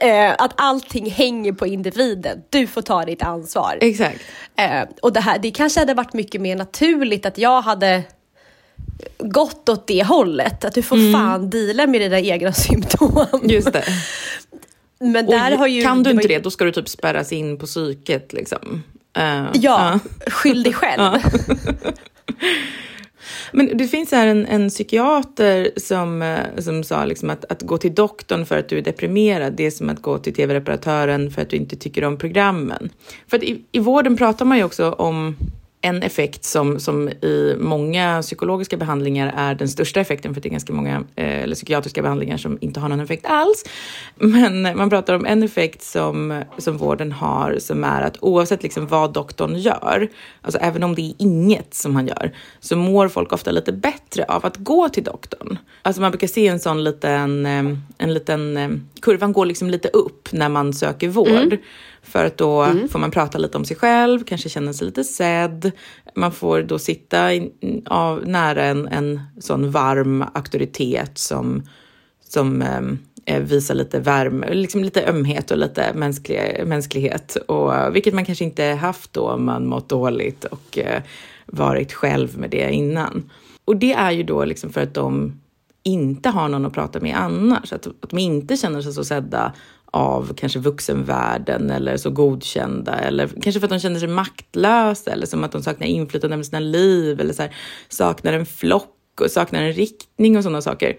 Eh, 0.00 0.34
att 0.38 0.52
allting 0.56 1.10
hänger 1.10 1.52
på 1.52 1.66
individen. 1.66 2.42
Du 2.50 2.66
får 2.66 2.82
ta 2.82 3.04
ditt 3.04 3.22
ansvar. 3.22 3.78
Exakt. 3.80 4.20
Eh, 4.56 4.82
och 5.02 5.12
det, 5.12 5.20
här, 5.20 5.38
det 5.38 5.50
kanske 5.50 5.80
hade 5.80 5.94
varit 5.94 6.12
mycket 6.12 6.40
mer 6.40 6.56
naturligt 6.56 7.26
att 7.26 7.38
jag 7.38 7.62
hade 7.62 8.02
gått 9.18 9.68
åt 9.68 9.86
det 9.86 10.04
hållet. 10.04 10.64
Att 10.64 10.74
du 10.74 10.82
får 10.82 10.96
mm. 10.96 11.12
fan 11.12 11.50
deala 11.50 11.86
med 11.86 12.00
dina 12.00 12.20
egna 12.20 12.52
symptom. 12.52 13.40
Just 13.42 13.72
det. 13.72 13.84
Men 14.98 15.26
där 15.26 15.52
och 15.52 15.58
har 15.58 15.66
ju, 15.66 15.82
kan 15.82 16.02
du 16.02 16.10
inte 16.10 16.28
det, 16.28 16.38
då 16.38 16.50
ska 16.50 16.64
du 16.64 16.72
typ 16.72 16.88
spärras 16.88 17.32
in 17.32 17.58
på 17.58 17.66
psyket. 17.66 18.32
Liksom. 18.32 18.82
Uh, 19.18 19.50
ja, 19.54 19.92
uh. 19.94 20.30
skyll 20.32 20.62
dig 20.62 20.72
själv. 20.72 21.22
Men 23.52 23.76
det 23.78 23.86
finns 23.88 24.12
här 24.12 24.26
en, 24.26 24.46
en 24.46 24.68
psykiater 24.68 25.70
som, 25.76 26.22
eh, 26.22 26.38
som 26.58 26.84
sa 26.84 27.04
liksom 27.04 27.30
att, 27.30 27.44
att 27.44 27.62
gå 27.62 27.78
till 27.78 27.94
doktorn 27.94 28.46
för 28.46 28.58
att 28.58 28.68
du 28.68 28.78
är 28.78 28.82
deprimerad, 28.82 29.52
det 29.52 29.66
är 29.66 29.70
som 29.70 29.88
att 29.88 30.02
gå 30.02 30.18
till 30.18 30.34
tv-reparatören 30.34 31.30
för 31.30 31.42
att 31.42 31.50
du 31.50 31.56
inte 31.56 31.76
tycker 31.76 32.04
om 32.04 32.18
programmen. 32.18 32.90
För 33.26 33.36
att 33.36 33.42
i, 33.42 33.62
i 33.72 33.78
vården 33.78 34.16
pratar 34.16 34.44
man 34.44 34.58
ju 34.58 34.64
också 34.64 34.92
om 34.92 35.36
en 35.86 36.02
effekt 36.02 36.44
som, 36.44 36.80
som 36.80 37.08
i 37.08 37.56
många 37.58 38.22
psykologiska 38.22 38.76
behandlingar 38.76 39.34
är 39.36 39.54
den 39.54 39.68
största 39.68 40.00
effekten, 40.00 40.34
för 40.34 40.40
det 40.40 40.48
är 40.48 40.50
ganska 40.50 40.72
många 40.72 41.04
eh, 41.16 41.42
eller 41.42 41.54
psykiatriska 41.54 42.02
behandlingar 42.02 42.36
som 42.36 42.58
inte 42.60 42.80
har 42.80 42.88
någon 42.88 43.00
effekt 43.00 43.26
alls. 43.26 43.64
Men 44.14 44.62
man 44.62 44.90
pratar 44.90 45.14
om 45.14 45.26
en 45.26 45.42
effekt 45.42 45.82
som, 45.82 46.42
som 46.58 46.76
vården 46.76 47.12
har 47.12 47.56
som 47.58 47.84
är 47.84 48.02
att 48.02 48.16
oavsett 48.20 48.62
liksom 48.62 48.86
vad 48.86 49.12
doktorn 49.12 49.56
gör, 49.56 50.08
alltså 50.42 50.60
även 50.60 50.82
om 50.82 50.94
det 50.94 51.02
är 51.02 51.14
inget 51.18 51.74
som 51.74 51.96
han 51.96 52.06
gör, 52.06 52.32
så 52.60 52.76
mår 52.76 53.08
folk 53.08 53.32
ofta 53.32 53.50
lite 53.50 53.72
bättre 53.72 54.24
av 54.24 54.46
att 54.46 54.56
gå 54.56 54.88
till 54.88 55.04
doktorn. 55.04 55.58
Alltså 55.82 56.02
man 56.02 56.10
brukar 56.10 56.26
se 56.26 56.48
en 56.48 56.60
sån 56.60 56.84
liten, 56.84 57.46
eh, 57.46 57.64
en 57.98 58.14
liten 58.14 58.56
eh, 58.56 58.70
kurvan 59.00 59.32
går 59.32 59.46
liksom 59.46 59.70
lite 59.70 59.88
upp 59.88 60.32
när 60.32 60.48
man 60.48 60.74
söker 60.74 61.08
vård. 61.08 61.28
Mm. 61.28 61.58
För 62.16 62.24
att 62.24 62.36
då 62.36 62.62
mm. 62.62 62.88
får 62.88 62.98
man 62.98 63.10
prata 63.10 63.38
lite 63.38 63.58
om 63.58 63.64
sig 63.64 63.76
själv, 63.76 64.24
kanske 64.24 64.48
känna 64.48 64.72
sig 64.72 64.86
lite 64.86 65.04
sedd. 65.04 65.72
Man 66.14 66.32
får 66.32 66.62
då 66.62 66.78
sitta 66.78 67.32
in, 67.32 67.82
av, 67.86 68.26
nära 68.26 68.64
en, 68.64 68.88
en 68.88 69.20
sån 69.40 69.70
varm 69.70 70.24
auktoritet 70.34 71.18
som, 71.18 71.62
som 72.28 72.62
eh, 73.24 73.40
visar 73.40 73.74
lite 73.74 73.98
värme, 73.98 74.54
liksom 74.54 74.84
lite 74.84 75.08
ömhet 75.08 75.50
och 75.50 75.58
lite 75.58 75.94
mänsklig, 75.94 76.62
mänsklighet. 76.66 77.36
Och, 77.36 77.96
vilket 77.96 78.14
man 78.14 78.24
kanske 78.24 78.44
inte 78.44 78.64
haft 78.64 79.12
då 79.12 79.30
om 79.30 79.44
man 79.44 79.66
mått 79.66 79.88
dåligt 79.88 80.44
och 80.44 80.78
eh, 80.78 81.02
varit 81.46 81.92
själv 81.92 82.38
med 82.38 82.50
det 82.50 82.72
innan. 82.72 83.30
Och 83.64 83.76
det 83.76 83.92
är 83.92 84.10
ju 84.10 84.22
då 84.22 84.44
liksom 84.44 84.72
för 84.72 84.80
att 84.80 84.94
de 84.94 85.40
inte 85.82 86.28
har 86.28 86.48
någon 86.48 86.66
att 86.66 86.74
prata 86.74 87.00
med 87.00 87.16
annars, 87.16 87.72
att, 87.72 87.86
att 87.86 88.10
de 88.10 88.18
inte 88.18 88.56
känner 88.56 88.82
sig 88.82 88.92
så 88.92 89.04
sedda 89.04 89.52
av 89.96 90.34
kanske 90.34 90.58
vuxenvärlden 90.58 91.70
eller 91.70 91.96
så 91.96 92.10
godkända 92.10 92.98
eller 92.98 93.28
kanske 93.28 93.60
för 93.60 93.66
att 93.66 93.70
de 93.70 93.80
känner 93.80 93.98
sig 93.98 94.08
maktlösa 94.08 95.10
eller 95.10 95.26
som 95.26 95.44
att 95.44 95.52
de 95.52 95.62
saknar 95.62 95.86
inflytande 95.86 96.34
över 96.34 96.44
sina 96.44 96.60
liv 96.60 97.20
eller 97.20 97.32
så 97.32 97.42
här, 97.42 97.56
saknar 97.88 98.32
en 98.32 98.46
flock 98.46 99.20
och 99.20 99.30
saknar 99.30 99.62
en 99.62 99.72
riktning 99.72 100.36
och 100.36 100.42
sådana 100.42 100.62
saker. 100.62 100.96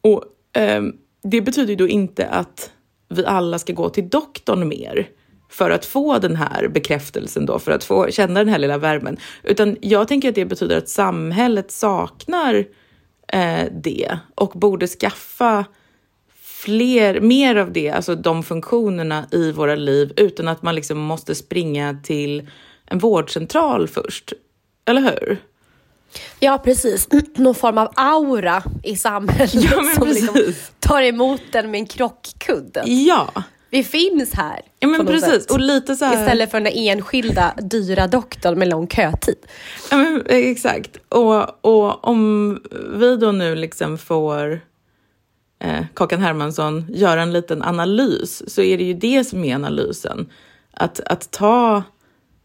Och 0.00 0.24
eh, 0.60 0.82
det 1.22 1.40
betyder 1.40 1.70
ju 1.70 1.76
då 1.76 1.88
inte 1.88 2.26
att 2.26 2.70
vi 3.08 3.24
alla 3.24 3.58
ska 3.58 3.72
gå 3.72 3.88
till 3.88 4.08
doktorn 4.08 4.68
mer 4.68 5.08
för 5.50 5.70
att 5.70 5.84
få 5.84 6.18
den 6.18 6.36
här 6.36 6.68
bekräftelsen 6.68 7.46
då, 7.46 7.58
för 7.58 7.72
att 7.72 7.84
få 7.84 8.10
känna 8.10 8.40
den 8.40 8.48
här 8.48 8.58
lilla 8.58 8.78
värmen. 8.78 9.16
Utan 9.42 9.76
jag 9.80 10.08
tänker 10.08 10.28
att 10.28 10.34
det 10.34 10.44
betyder 10.44 10.78
att 10.78 10.88
samhället 10.88 11.70
saknar 11.70 12.64
eh, 13.32 13.64
det 13.82 14.18
och 14.34 14.50
borde 14.50 14.86
skaffa 14.86 15.64
fler, 16.64 17.20
mer 17.20 17.56
av 17.56 17.72
det, 17.72 17.90
alltså 17.90 18.14
de 18.14 18.42
funktionerna 18.42 19.26
i 19.32 19.52
våra 19.52 19.74
liv 19.74 20.12
utan 20.16 20.48
att 20.48 20.62
man 20.62 20.74
liksom 20.74 20.98
måste 20.98 21.34
springa 21.34 22.00
till 22.02 22.48
en 22.86 22.98
vårdcentral 22.98 23.88
först. 23.88 24.32
Eller 24.84 25.00
hur? 25.00 25.38
Ja, 26.40 26.58
precis. 26.64 27.08
Någon 27.36 27.54
form 27.54 27.78
av 27.78 27.92
aura 27.96 28.62
i 28.82 28.96
samhället 28.96 29.54
ja, 29.54 29.94
som 29.96 30.08
liksom 30.08 30.54
tar 30.80 31.02
emot 31.02 31.42
den 31.52 31.70
med 31.70 31.78
en 31.78 31.86
krockkudde. 31.86 32.82
Ja. 32.86 33.32
Vi 33.70 33.84
finns 33.84 34.34
här. 34.34 34.60
Ja, 34.78 34.88
men 34.88 35.06
precis. 35.06 35.46
Och 35.46 35.60
lite 35.60 35.96
så 35.96 36.04
här... 36.04 36.22
Istället 36.22 36.50
för 36.50 36.60
den 36.60 36.72
enskilda 36.76 37.54
dyra 37.58 38.06
doktorn 38.06 38.58
med 38.58 38.68
lång 38.68 38.88
kötid. 38.88 39.36
Ja, 39.90 39.96
men, 39.96 40.22
exakt. 40.26 40.96
Och, 41.08 41.64
och 41.64 42.08
om 42.08 42.58
vi 42.94 43.16
då 43.16 43.32
nu 43.32 43.54
liksom 43.54 43.98
får 43.98 44.60
eh, 45.60 45.84
Kakan 45.94 46.20
Hermansson 46.20 46.86
göra 46.88 47.22
en 47.22 47.32
liten 47.32 47.62
analys 47.62 48.54
så 48.54 48.62
är 48.62 48.78
det 48.78 48.84
ju 48.84 48.94
det 48.94 49.24
som 49.24 49.44
är 49.44 49.54
analysen. 49.54 50.28
Att, 50.72 51.00
att 51.00 51.30
ta 51.30 51.82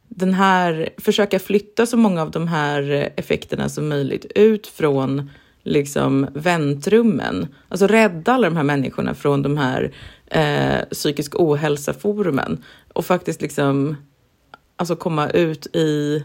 den 0.07 0.33
här, 0.33 0.89
försöka 0.97 1.39
flytta 1.39 1.85
så 1.85 1.97
många 1.97 2.21
av 2.21 2.31
de 2.31 2.47
här 2.47 3.09
effekterna 3.15 3.69
som 3.69 3.87
möjligt 3.87 4.25
ut 4.35 4.67
från 4.67 5.29
liksom 5.63 6.27
väntrummen. 6.33 7.47
Alltså 7.69 7.87
rädda 7.87 8.33
alla 8.33 8.49
de 8.49 8.55
här 8.55 8.63
människorna 8.63 9.13
från 9.13 9.41
de 9.41 9.57
här 9.57 9.93
eh, 10.27 10.85
psykisk 10.91 11.35
ohälsa-forumen 11.35 12.63
och 12.93 13.05
faktiskt 13.05 13.41
liksom 13.41 13.95
alltså 14.75 14.95
komma 14.95 15.29
ut 15.29 15.75
i 15.75 16.23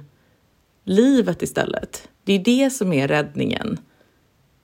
livet 0.84 1.42
istället. 1.42 2.08
Det 2.24 2.32
är 2.32 2.38
det 2.38 2.70
som 2.70 2.92
är 2.92 3.08
räddningen 3.08 3.78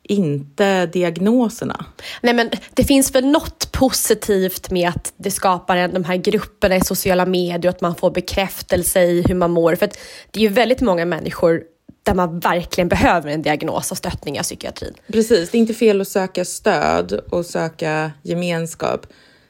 inte 0.09 0.87
diagnoserna. 0.87 1.85
Nej 2.23 2.35
men 2.35 2.51
det 2.75 2.85
finns 2.85 3.15
väl 3.15 3.27
något 3.27 3.73
positivt 3.73 4.71
med 4.71 4.89
att 4.89 5.13
det 5.17 5.31
skapar 5.31 5.89
de 5.89 6.05
här 6.05 6.17
grupperna 6.17 6.77
i 6.77 6.81
sociala 6.81 7.27
medier 7.27 7.71
och 7.71 7.75
att 7.77 7.81
man 7.81 7.95
får 7.95 8.11
bekräftelse 8.11 9.03
i 9.03 9.25
hur 9.29 9.35
man 9.35 9.51
mår. 9.51 9.75
För 9.75 9.91
det 10.31 10.41
är 10.41 10.43
ju 10.43 10.49
väldigt 10.49 10.81
många 10.81 11.05
människor 11.05 11.63
där 12.03 12.15
man 12.15 12.41
verkligen 12.41 12.89
behöver 12.89 13.31
en 13.31 13.43
diagnos 13.43 13.91
och 13.91 13.97
stöttning 13.97 14.39
av 14.39 14.43
psykiatrin. 14.43 14.95
Precis, 15.13 15.51
det 15.51 15.59
är 15.59 15.61
inte 15.61 15.75
fel 15.75 16.01
att 16.01 16.09
söka 16.09 16.45
stöd 16.45 17.13
och 17.13 17.47
söka 17.47 18.13
gemenskap. 18.23 19.07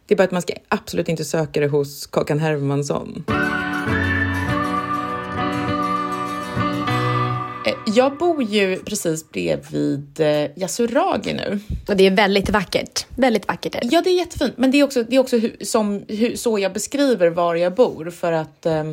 Det 0.06 0.14
är 0.14 0.16
bara 0.16 0.24
att 0.24 0.30
man 0.30 0.42
ska 0.42 0.54
absolut 0.68 1.08
inte 1.08 1.24
söka 1.24 1.60
det 1.60 1.68
hos 1.68 2.06
Kakan 2.06 2.38
Hermansson. 2.38 3.24
Jag 7.86 8.18
bor 8.18 8.42
ju 8.42 8.76
precis 8.76 9.30
bredvid 9.30 10.20
eh, 10.20 10.50
Yasuragi 10.56 11.34
nu. 11.34 11.60
Och 11.88 11.96
det 11.96 12.06
är 12.06 12.10
väldigt 12.10 12.50
vackert. 12.50 13.06
Väldigt 13.16 13.48
vackert 13.48 13.74
är 13.74 13.80
det. 13.80 13.88
Ja, 13.90 14.02
det 14.02 14.10
är 14.10 14.16
jättefint. 14.16 14.58
Men 14.58 14.70
det 14.70 14.80
är 14.80 14.84
också, 14.84 15.02
det 15.02 15.16
är 15.16 15.20
också 15.20 15.38
hu, 15.38 15.56
som, 15.60 16.04
hu, 16.08 16.36
så 16.36 16.58
jag 16.58 16.72
beskriver 16.72 17.28
var 17.28 17.54
jag 17.54 17.74
bor 17.74 18.10
för 18.10 18.32
att 18.32 18.66
eh, 18.66 18.84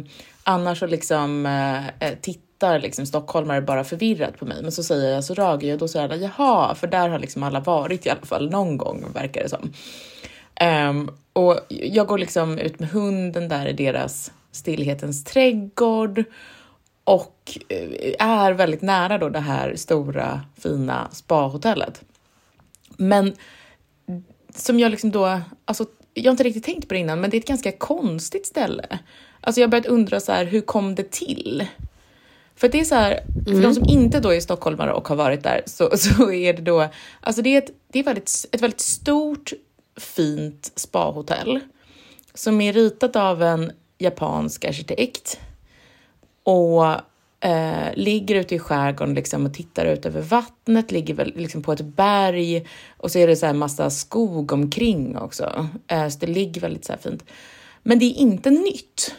annars 0.43 0.79
så 0.79 0.87
liksom 0.87 1.45
eh, 1.45 2.07
eh, 2.07 2.15
tittar 2.21 2.79
liksom 2.79 3.05
stockholmare 3.05 3.61
bara 3.61 3.83
förvirrat 3.83 4.37
på 4.37 4.45
mig. 4.45 4.57
Men 4.61 4.71
så 4.71 4.83
säger 4.83 5.09
jag 5.09 5.15
Yasuragi 5.15 5.73
och 5.73 5.77
då 5.77 5.87
säger 5.87 6.05
alla 6.05 6.15
jaha, 6.15 6.75
för 6.75 6.87
där 6.87 7.09
har 7.09 7.19
liksom 7.19 7.43
alla 7.43 7.59
varit 7.59 8.05
i 8.05 8.09
alla 8.09 8.25
fall 8.25 8.49
någon 8.49 8.77
gång 8.77 9.05
verkar 9.13 9.43
det 9.43 9.49
som. 9.49 9.73
Um, 10.89 11.11
och 11.33 11.59
jag 11.69 12.07
går 12.07 12.17
liksom 12.17 12.59
ut 12.59 12.79
med 12.79 12.89
hunden 12.89 13.49
där 13.49 13.67
i 13.67 13.73
deras 13.73 14.31
stillhetens 14.51 15.23
trädgård 15.23 16.23
och 17.03 17.57
eh, 17.69 18.15
är 18.19 18.51
väldigt 18.51 18.81
nära 18.81 19.17
då 19.17 19.29
det 19.29 19.39
här 19.39 19.75
stora 19.75 20.41
fina 20.57 21.09
spahotellet. 21.11 22.01
Men 22.97 23.35
som 24.55 24.79
jag 24.79 24.91
liksom 24.91 25.11
då, 25.11 25.41
alltså 25.65 25.85
jag 26.13 26.23
har 26.23 26.31
inte 26.31 26.43
riktigt 26.43 26.63
tänkt 26.63 26.87
på 26.87 26.93
det 26.93 26.99
innan, 26.99 27.21
men 27.21 27.29
det 27.29 27.37
är 27.37 27.39
ett 27.39 27.47
ganska 27.47 27.71
konstigt 27.71 28.45
ställe. 28.45 28.99
Alltså 29.41 29.61
jag 29.61 29.67
har 29.67 29.71
börjat 29.71 29.85
undra 29.85 30.19
så 30.19 30.31
här, 30.31 30.45
hur 30.45 30.61
kom 30.61 30.95
det 30.95 31.11
till? 31.11 31.67
För 32.55 32.69
det 32.69 32.79
är 32.79 32.83
så 32.85 32.95
här, 32.95 33.23
för 33.45 33.51
mm. 33.51 33.61
de 33.61 33.73
som 33.75 33.85
inte 33.89 34.19
då 34.19 34.33
är 34.33 34.39
stockholmare 34.39 34.93
och 34.93 35.07
har 35.07 35.15
varit 35.15 35.43
där 35.43 35.61
så, 35.65 35.89
så 35.97 36.31
är 36.31 36.53
det 36.53 36.61
då, 36.61 36.87
alltså 37.21 37.41
det 37.41 37.49
är 37.49 37.57
ett, 37.57 37.71
det 37.91 37.99
är 37.99 38.03
väldigt, 38.03 38.45
ett 38.51 38.61
väldigt 38.61 38.81
stort 38.81 39.53
fint 39.97 40.71
spahotell 40.75 41.59
som 42.33 42.61
är 42.61 42.73
ritat 42.73 43.15
av 43.15 43.43
en 43.43 43.71
japansk 43.97 44.65
arkitekt 44.65 45.39
och 46.43 46.85
eh, 47.39 47.93
ligger 47.95 48.35
ute 48.35 48.55
i 48.55 48.59
skärgården 48.59 49.13
liksom 49.13 49.45
och 49.45 49.53
tittar 49.53 49.85
ut 49.85 50.05
över 50.05 50.21
vattnet, 50.21 50.91
ligger 50.91 51.13
väl 51.13 51.33
liksom 51.35 51.61
på 51.61 51.71
ett 51.71 51.85
berg 51.85 52.67
och 52.97 53.11
så 53.11 53.19
är 53.19 53.27
det 53.27 53.35
så 53.35 53.45
här 53.45 53.53
massa 53.53 53.89
skog 53.89 54.51
omkring 54.51 55.17
också. 55.17 55.69
Eh, 55.87 56.07
så 56.07 56.19
det 56.19 56.27
ligger 56.27 56.61
väldigt 56.61 56.85
så 56.85 56.93
här 56.93 56.99
fint. 56.99 57.23
Men 57.83 57.99
det 57.99 58.05
är 58.05 58.17
inte 58.17 58.49
nytt. 58.49 59.15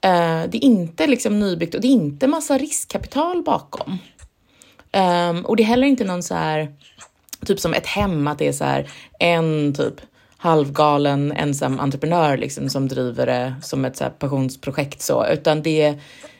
Eh, 0.00 0.42
det 0.48 0.58
är 0.58 0.64
inte 0.64 1.06
liksom 1.06 1.40
nybyggt 1.40 1.74
och 1.74 1.80
det 1.80 1.88
är 1.88 1.92
inte 1.92 2.26
massa 2.26 2.58
riskkapital 2.58 3.42
bakom. 3.42 3.98
Ehm, 4.92 5.44
och 5.44 5.56
det 5.56 5.62
är 5.62 5.66
heller 5.66 5.86
inte 5.86 6.04
någon 6.04 6.22
så 6.22 6.34
här, 6.34 6.74
typ 7.46 7.60
som 7.60 7.74
ett 7.74 7.86
hem, 7.86 8.26
att 8.26 8.38
det 8.38 8.48
är 8.48 8.52
så 8.52 8.64
här 8.64 8.90
en 9.18 9.74
typ 9.74 9.94
halvgalen 10.44 11.32
ensam 11.32 11.80
entreprenör 11.80 12.36
liksom 12.36 12.68
som 12.68 12.88
driver 12.88 13.26
det 13.26 13.54
som 13.62 13.84
ett 13.84 13.96
så 13.96 14.04
här 14.04 14.10
passionsprojekt 14.10 15.02
så, 15.02 15.26
utan 15.26 15.62
det, 15.62 15.94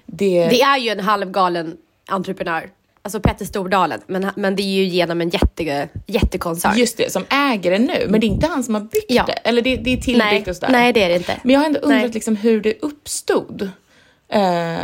det... 0.07 0.47
Det 0.49 0.63
är 0.63 0.79
ju 0.79 0.91
en 0.91 1.01
halvgalen 1.01 1.77
entreprenör. 2.09 2.71
Alltså 3.03 3.21
Petter 3.21 3.45
Stordalen, 3.45 4.01
men, 4.07 4.31
men 4.37 4.57
det 4.57 4.63
är 4.63 4.75
ju 4.75 4.85
genom 4.85 5.21
en 5.21 5.29
jätte, 5.29 5.89
jättekoncern. 6.07 6.79
Just 6.79 6.97
det, 6.97 7.13
som 7.13 7.25
äger 7.31 7.71
det 7.71 7.79
nu. 7.79 8.07
Men 8.09 8.21
det 8.21 8.27
är 8.27 8.29
inte 8.29 8.47
han 8.47 8.65
som 8.65 8.75
har 8.75 8.81
byggt 8.81 9.07
ja. 9.09 9.25
det? 9.27 9.33
Eller 9.33 9.63
det, 9.63 9.77
det 9.77 9.93
är 9.93 9.97
tillbyggt 9.97 10.49
och 10.49 10.57
sådär? 10.57 10.73
Nej, 10.73 10.93
det 10.93 11.03
är 11.03 11.09
det 11.09 11.17
inte. 11.17 11.41
Men 11.43 11.53
jag 11.53 11.61
har 11.61 11.67
ändå 11.67 11.81
undrat 11.81 12.15
liksom 12.15 12.37
hur 12.37 12.61
det 12.61 12.75
uppstod. 12.83 13.63
Uh, 13.63 13.71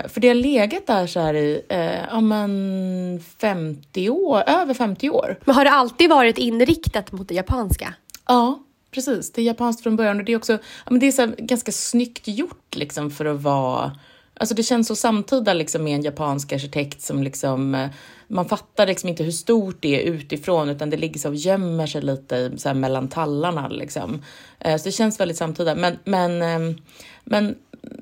för 0.08 0.20
det 0.20 0.28
har 0.28 0.34
legat 0.34 0.86
där 0.86 1.06
så 1.06 1.20
här 1.20 1.34
i 1.34 1.62
uh, 1.72 1.78
ja, 2.10 2.20
men 2.20 3.22
50 3.40 4.10
år, 4.10 4.42
över 4.46 4.74
50 4.74 5.10
år. 5.10 5.38
Men 5.44 5.54
har 5.54 5.64
det 5.64 5.70
alltid 5.70 6.10
varit 6.10 6.38
inriktat 6.38 7.12
mot 7.12 7.28
det 7.28 7.34
japanska? 7.34 7.94
Ja, 8.28 8.58
precis. 8.90 9.32
Det 9.32 9.40
är 9.40 9.44
japanskt 9.44 9.82
från 9.82 9.96
början 9.96 10.18
och 10.18 10.24
det 10.24 10.32
är 10.32 10.36
också 10.36 10.52
ja, 10.52 10.90
men 10.90 11.00
det 11.00 11.06
är 11.06 11.12
så 11.12 11.32
ganska 11.38 11.72
snyggt 11.72 12.28
gjort 12.28 12.76
liksom 12.76 13.10
för 13.10 13.24
att 13.24 13.42
vara 13.42 13.92
Alltså 14.40 14.54
det 14.54 14.62
känns 14.62 14.88
så 14.88 14.96
samtida 14.96 15.54
liksom 15.54 15.84
med 15.84 15.94
en 15.94 16.02
japansk 16.02 16.52
arkitekt 16.52 17.02
som 17.02 17.22
liksom, 17.22 17.74
eh, 17.74 17.88
man 18.28 18.48
fattar 18.48 18.86
liksom 18.86 19.08
inte 19.08 19.22
hur 19.22 19.30
stort 19.30 19.76
det 19.80 20.02
är 20.02 20.12
utifrån 20.12 20.68
utan 20.68 20.90
det 20.90 20.96
ligger 20.96 21.20
så 21.20 21.28
och 21.28 21.34
gömmer 21.34 21.86
sig 21.86 22.02
lite 22.02 22.58
så 22.58 22.74
mellan 22.74 23.08
tallarna 23.08 23.68
liksom. 23.68 24.22
Eh, 24.58 24.76
så 24.76 24.84
det 24.84 24.92
känns 24.92 25.20
väldigt 25.20 25.36
samtida. 25.36 25.74
Men, 25.74 25.98
men, 26.04 26.42
eh, 26.42 26.76
men 27.24 27.54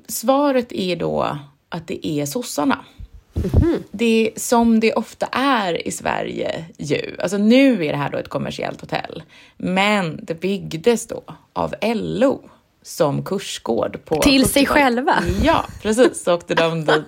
svaret 0.07 0.71
är 0.71 0.95
då 0.95 1.37
att 1.69 1.87
det 1.87 2.07
är 2.07 2.25
sossarna. 2.25 2.85
Mm-hmm. 3.33 3.83
Det 3.91 4.31
som 4.35 4.79
det 4.79 4.93
ofta 4.93 5.25
är 5.31 5.87
i 5.87 5.91
Sverige 5.91 6.65
ju. 6.77 7.15
Alltså 7.19 7.37
nu 7.37 7.85
är 7.85 7.91
det 7.91 7.97
här 7.97 8.09
då 8.09 8.17
ett 8.17 8.29
kommersiellt 8.29 8.81
hotell, 8.81 9.23
men 9.57 10.19
det 10.23 10.41
byggdes 10.41 11.07
då 11.07 11.23
av 11.53 11.75
LO 11.81 12.49
som 12.81 13.23
kursgård. 13.25 14.05
På 14.05 14.21
Till 14.21 14.49
sig 14.49 14.65
själva? 14.65 15.23
Ja, 15.43 15.65
precis. 15.81 16.23
Så 16.23 16.33
åkte 16.33 16.55
de 16.55 16.85
dit 16.85 17.03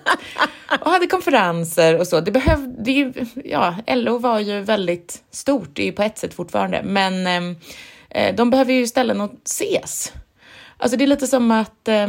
och 0.82 0.92
hade 0.92 1.08
konferenser 1.08 2.00
och 2.00 2.08
så. 2.08 2.20
Det 2.22 2.32
behövde 2.32 2.92
ju, 2.92 3.14
ja, 3.46 3.76
LO 3.88 4.18
var 4.18 4.40
ju 4.40 4.62
väldigt 4.62 5.24
stort, 5.32 5.70
det 5.74 5.82
är 5.82 5.86
ju 5.86 5.92
på 5.92 6.04
ett 6.04 6.18
sätt 6.18 6.34
fortfarande, 6.34 6.82
men 6.84 7.28
ehm, 7.28 7.56
eh, 8.10 8.36
de 8.36 8.50
behöver 8.50 8.74
ju 8.74 8.88
ställen 8.88 9.22
att 9.22 9.48
ses. 9.48 10.14
Alltså 10.78 10.98
det 10.98 11.04
är 11.04 11.08
lite 11.08 11.28
som 11.28 11.52
att 11.52 11.88
eh, 11.88 12.08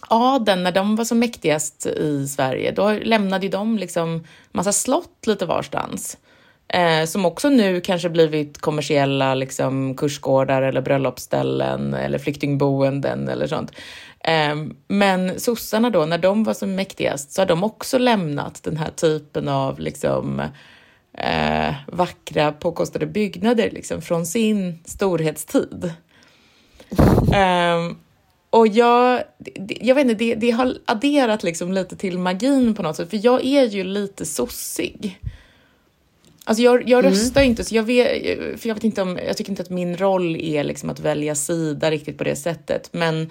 adeln, 0.00 0.62
när 0.62 0.72
de 0.72 0.96
var 0.96 1.04
som 1.04 1.18
mäktigast 1.18 1.86
i 1.86 2.28
Sverige, 2.28 2.72
då 2.72 2.92
lämnade 2.92 3.46
ju 3.46 3.50
de 3.50 3.78
liksom 3.78 4.24
massa 4.52 4.72
slott 4.72 5.26
lite 5.26 5.46
varstans. 5.46 6.16
Eh, 6.68 7.04
som 7.04 7.26
också 7.26 7.48
nu 7.48 7.80
kanske 7.80 8.08
blivit 8.08 8.58
kommersiella 8.58 9.34
liksom, 9.34 9.94
kursgårdar 9.96 10.62
eller 10.62 10.80
bröllopsställen 10.80 11.94
eller 11.94 12.18
flyktingboenden 12.18 13.28
eller 13.28 13.46
sånt. 13.46 13.72
Eh, 14.20 14.56
men 14.88 15.40
sossarna 15.40 15.90
då, 15.90 16.04
när 16.04 16.18
de 16.18 16.44
var 16.44 16.54
som 16.54 16.74
mäktigast 16.74 17.32
så 17.32 17.40
har 17.40 17.46
de 17.46 17.64
också 17.64 17.98
lämnat 17.98 18.62
den 18.62 18.76
här 18.76 18.90
typen 18.90 19.48
av 19.48 19.80
liksom, 19.80 20.42
eh, 21.18 21.74
vackra 21.86 22.52
påkostade 22.52 23.06
byggnader 23.06 23.70
liksom, 23.70 24.02
från 24.02 24.26
sin 24.26 24.78
storhetstid. 24.84 25.92
Och 28.50 28.68
jag, 28.68 29.22
jag 29.80 29.94
vet 29.94 30.02
inte, 30.02 30.14
det, 30.14 30.34
det 30.34 30.50
har 30.50 30.78
adderat 30.84 31.42
liksom 31.42 31.72
lite 31.72 31.96
till 31.96 32.18
magin 32.18 32.74
på 32.74 32.82
något 32.82 32.96
sätt, 32.96 33.10
för 33.10 33.20
jag 33.24 33.44
är 33.44 33.64
ju 33.64 33.84
lite 33.84 34.26
sossig. 34.26 35.20
Alltså 36.44 36.62
jag, 36.62 36.88
jag 36.88 36.98
mm. 36.98 37.10
röstar 37.10 37.42
inte, 37.42 37.64
så 37.64 37.74
jag 37.74 37.82
vet, 37.82 38.10
för 38.60 38.68
jag 38.68 38.74
vet 38.74 38.84
inte 38.84 39.02
om, 39.02 39.18
jag 39.26 39.36
tycker 39.36 39.50
inte 39.50 39.62
att 39.62 39.70
min 39.70 39.96
roll 39.96 40.36
är 40.36 40.64
liksom 40.64 40.90
att 40.90 41.00
välja 41.00 41.34
sida 41.34 41.90
riktigt 41.90 42.18
på 42.18 42.24
det 42.24 42.36
sättet. 42.36 42.88
Men, 42.92 43.30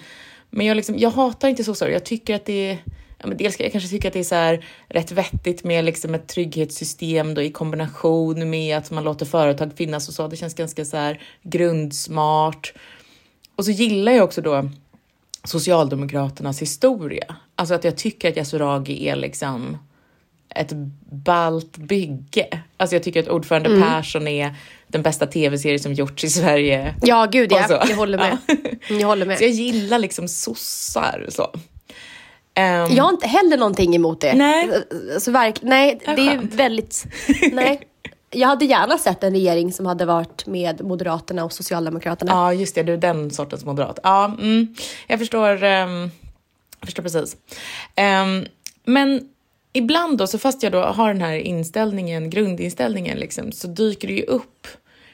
men 0.50 0.66
jag, 0.66 0.74
liksom, 0.74 0.98
jag 0.98 1.10
hatar 1.10 1.48
inte 1.48 1.64
sossar. 1.64 1.88
Jag 1.88 2.04
tycker 2.04 2.34
att 2.34 2.44
det 2.44 2.70
är, 2.70 2.78
ja, 3.18 3.26
men 3.26 3.36
dels 3.36 3.60
jag 3.60 3.72
kanske 3.72 3.90
tycker 3.90 4.08
att 4.08 4.14
det 4.14 4.20
är 4.20 4.24
så 4.24 4.34
här 4.34 4.64
rätt 4.88 5.12
vettigt 5.12 5.64
med 5.64 5.84
liksom 5.84 6.14
ett 6.14 6.28
trygghetssystem 6.28 7.34
då 7.34 7.42
i 7.42 7.50
kombination 7.50 8.50
med 8.50 8.78
att 8.78 8.90
man 8.90 9.04
låter 9.04 9.26
företag 9.26 9.70
finnas 9.76 10.08
och 10.08 10.14
så. 10.14 10.28
Det 10.28 10.36
känns 10.36 10.54
ganska 10.54 10.84
så 10.84 10.96
här 10.96 11.22
grundsmart. 11.42 12.72
Och 13.56 13.64
så 13.64 13.70
gillar 13.70 14.12
jag 14.12 14.24
också 14.24 14.40
då 14.40 14.70
Socialdemokraternas 15.44 16.62
historia. 16.62 17.36
Alltså 17.54 17.74
att 17.74 17.84
jag 17.84 17.96
tycker 17.96 18.28
att 18.28 18.36
Yasuragi 18.36 19.08
är 19.08 19.16
liksom 19.16 19.78
ett 20.54 20.72
balt 21.10 21.76
bygge. 21.76 22.62
Alltså 22.76 22.96
jag 22.96 23.02
tycker 23.02 23.20
att 23.20 23.28
Ordförande 23.28 23.68
mm. 23.68 23.82
Persson 23.82 24.28
är 24.28 24.54
den 24.86 25.02
bästa 25.02 25.26
tv-serie 25.26 25.78
som 25.78 25.92
gjorts 25.92 26.24
i 26.24 26.30
Sverige. 26.30 26.94
Ja, 27.02 27.26
gud 27.32 27.52
ja. 27.52 27.86
Jag 27.88 27.96
håller 27.96 28.18
med. 28.18 28.38
Jag 29.00 29.08
håller 29.08 29.26
med. 29.26 29.38
Så 29.38 29.44
jag 29.44 29.50
gillar 29.50 29.98
liksom 29.98 30.28
sossar 30.28 31.26
så. 31.28 31.42
Um, 32.58 32.96
jag 32.96 33.04
har 33.04 33.10
inte 33.10 33.26
heller 33.26 33.56
någonting 33.56 33.96
emot 33.96 34.20
det. 34.20 34.34
Nej. 34.34 34.70
Alltså, 35.14 35.30
verk, 35.30 35.58
nej, 35.62 36.00
det 36.04 36.10
är, 36.10 36.16
det 36.16 36.22
är 36.22 36.38
väldigt... 36.56 37.06
Nej. 37.52 37.87
Jag 38.30 38.48
hade 38.48 38.64
gärna 38.64 38.98
sett 38.98 39.24
en 39.24 39.32
regering 39.32 39.72
som 39.72 39.86
hade 39.86 40.04
varit 40.04 40.46
med 40.46 40.84
Moderaterna 40.84 41.44
och 41.44 41.52
Socialdemokraterna. 41.52 42.32
Ja, 42.32 42.52
just 42.52 42.74
det. 42.74 42.82
Du 42.82 42.92
är 42.92 42.96
den 42.96 43.30
sortens 43.30 43.64
moderat. 43.64 43.98
Ja, 44.02 44.24
mm, 44.24 44.74
jag 45.06 45.18
förstår. 45.18 45.64
Um, 45.64 46.10
jag 46.80 46.86
förstår 46.86 47.02
precis. 47.02 47.36
Um, 47.96 48.46
men 48.84 49.28
ibland 49.72 50.18
då, 50.18 50.26
så 50.26 50.38
fast 50.38 50.62
jag 50.62 50.72
då 50.72 50.80
har 50.80 51.08
den 51.08 51.22
här 51.22 51.34
inställningen, 51.34 52.30
grundinställningen, 52.30 53.18
liksom, 53.18 53.52
så 53.52 53.68
dyker 53.68 54.08
det 54.08 54.14
ju 54.14 54.22
upp 54.22 54.66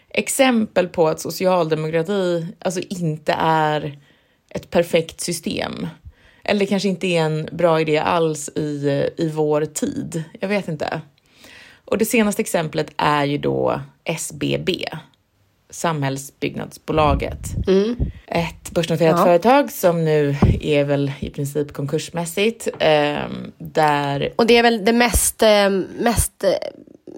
exempel 0.08 0.88
på 0.88 1.08
att 1.08 1.20
socialdemokrati 1.20 2.46
alltså 2.58 2.80
inte 2.80 3.32
är 3.38 3.98
ett 4.48 4.70
perfekt 4.70 5.20
system. 5.20 5.86
Eller 6.44 6.66
kanske 6.66 6.88
inte 6.88 7.06
är 7.06 7.20
en 7.20 7.48
bra 7.52 7.80
idé 7.80 7.98
alls 7.98 8.48
i, 8.48 8.88
eh, 8.88 9.24
i 9.24 9.30
vår 9.34 9.64
tid. 9.64 10.24
Jag 10.40 10.48
vet 10.48 10.68
inte. 10.68 11.00
Och 11.84 11.98
det 11.98 12.04
senaste 12.04 12.42
exemplet 12.42 12.90
är 12.96 13.24
ju 13.24 13.38
då 13.38 13.80
SBB, 14.04 14.84
Samhällsbyggnadsbolaget. 15.70 17.66
Mm. 17.66 17.96
Ett 18.26 18.70
börsnoterat 18.70 19.18
ja. 19.18 19.24
företag 19.24 19.72
som 19.72 20.04
nu 20.04 20.36
är 20.60 20.84
väl 20.84 21.12
i 21.20 21.30
princip 21.30 21.72
konkursmässigt. 21.72 22.68
Eh, 22.78 23.18
där... 23.58 24.32
Och 24.36 24.46
det 24.46 24.56
är 24.56 24.62
väl 24.62 24.84
det 24.84 24.92
mest, 24.92 25.42
eh, 25.42 25.70
mest 25.98 26.44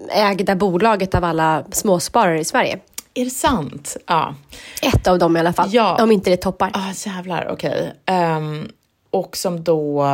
ägda 0.09 0.55
bolaget 0.55 1.15
av 1.15 1.23
alla 1.23 1.63
småsparare 1.71 2.39
i 2.39 2.45
Sverige. 2.45 2.79
Är 3.13 3.25
det 3.25 3.31
sant? 3.31 3.97
Ja. 4.05 4.35
Ett 4.81 5.07
av 5.07 5.19
dem 5.19 5.37
i 5.37 5.39
alla 5.39 5.53
fall, 5.53 5.69
ja. 5.71 6.03
om 6.03 6.11
inte 6.11 6.29
det 6.29 6.37
toppar. 6.37 6.71
Ah, 6.73 6.93
jävlar, 7.05 7.47
okej. 7.51 7.93
Okay. 8.05 8.17
Um, 8.17 8.23
ehm, 8.23 8.69
och 9.09 9.37
som 9.37 9.63
då 9.63 10.05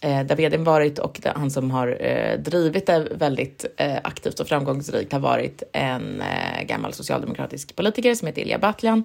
eh, 0.00 0.26
där 0.26 0.36
vdn 0.36 0.64
varit 0.64 0.98
och 0.98 1.20
han 1.24 1.50
som 1.50 1.70
har 1.70 1.96
eh, 2.00 2.38
drivit 2.38 2.86
det 2.86 3.08
väldigt 3.10 3.64
eh, 3.76 3.96
aktivt 4.04 4.40
och 4.40 4.48
framgångsrikt 4.48 5.12
har 5.12 5.20
varit 5.20 5.62
en 5.72 6.20
eh, 6.20 6.62
gammal 6.62 6.92
socialdemokratisk 6.92 7.76
politiker 7.76 8.14
som 8.14 8.26
heter 8.26 8.42
Ilja 8.42 8.58
Batljan. 8.58 9.04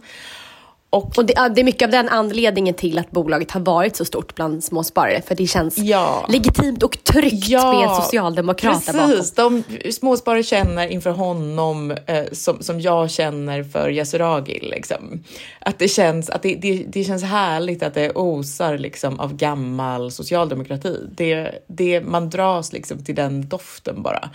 Och, 0.96 1.18
och 1.18 1.26
det, 1.26 1.34
det, 1.56 1.62
är 1.62 1.64
mycket 1.64 1.86
av 1.86 1.92
den 1.92 2.10
anledningen 2.10 2.74
till 2.74 3.00
att 3.00 3.12
bolaget 3.12 3.52
har 3.52 3.62
varit 3.62 3.96
så 3.96 4.06
stort 4.06 4.36
bland 4.36 4.64
småsparare, 4.64 5.22
för 5.22 5.36
det 5.36 5.48
känns 5.48 5.78
ja. 5.78 6.26
legitimt 6.30 6.84
och 6.84 7.04
tryggt 7.04 7.48
ja, 7.48 7.80
med 7.80 8.04
socialdemokrat 8.04 8.86
precis. 8.86 9.36
bakom. 9.36 9.64
De 9.84 9.92
småsparare 9.92 10.44
känner 10.44 10.88
inför 10.88 11.10
honom 11.10 11.92
eh, 11.92 12.24
som, 12.32 12.64
som 12.64 12.82
jag 12.82 13.12
känner 13.12 13.64
för 13.64 13.90
Yasuragi. 13.90 14.60
Liksom. 14.60 15.24
Att 15.60 15.80
det 15.80 15.88
känns, 15.88 16.30
att 16.30 16.42
det, 16.42 16.56
det, 16.56 16.86
det, 16.88 17.04
känns 17.04 17.24
härligt 17.24 17.84
att 17.84 17.94
det 17.94 18.12
osar 18.12 18.78
liksom, 18.78 19.20
av 19.20 19.36
gammal 19.36 20.12
socialdemokrati. 20.12 20.98
Det, 21.18 21.52
det, 21.68 22.02
man 22.02 22.30
dras 22.30 22.74
liksom 22.74 23.04
till 23.04 23.16
den 23.16 23.50
doften 23.50 24.02
bara. 24.02 24.30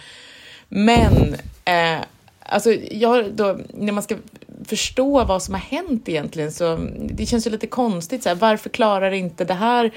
Men 0.69 1.35
eh, 1.65 2.01
alltså, 2.51 2.73
jag, 2.91 3.33
då, 3.33 3.59
när 3.75 3.93
man 3.93 4.03
ska 4.03 4.17
förstå 4.65 5.25
vad 5.25 5.43
som 5.43 5.55
har 5.55 5.61
hänt 5.61 6.09
egentligen 6.09 6.53
så 6.53 6.79
det 7.09 7.27
känns 7.27 7.47
ju 7.47 7.51
lite 7.51 7.67
konstigt. 7.67 8.23
Så 8.23 8.29
här, 8.29 8.37
varför 8.37 8.71
klarar 8.71 9.11
inte 9.11 9.45
det 9.45 9.55
här 9.55 9.93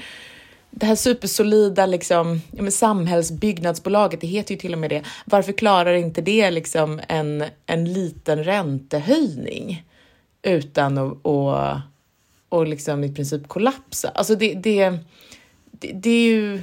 det 0.76 0.86
här 0.86 0.94
supersolida 0.94 1.86
liksom, 1.86 2.40
ja, 2.50 2.70
samhällsbyggnadsbolaget, 2.70 4.20
det 4.20 4.26
heter 4.26 4.54
ju 4.54 4.60
till 4.60 4.72
och 4.72 4.78
med 4.78 4.90
det. 4.90 5.02
Varför 5.24 5.52
klarar 5.52 5.94
inte 5.94 6.20
det 6.20 6.50
liksom 6.50 7.00
en, 7.08 7.44
en 7.66 7.92
liten 7.92 8.44
räntehöjning 8.44 9.84
utan 10.42 10.98
att 10.98 11.16
och, 11.22 11.56
och 12.48 12.66
liksom 12.66 13.04
i 13.04 13.14
princip 13.14 13.48
kollapsa? 13.48 14.08
Alltså 14.08 14.34
det, 14.34 14.54
det, 14.54 14.98
det, 15.70 15.92
det 15.92 16.10
är 16.10 16.26
ju 16.26 16.62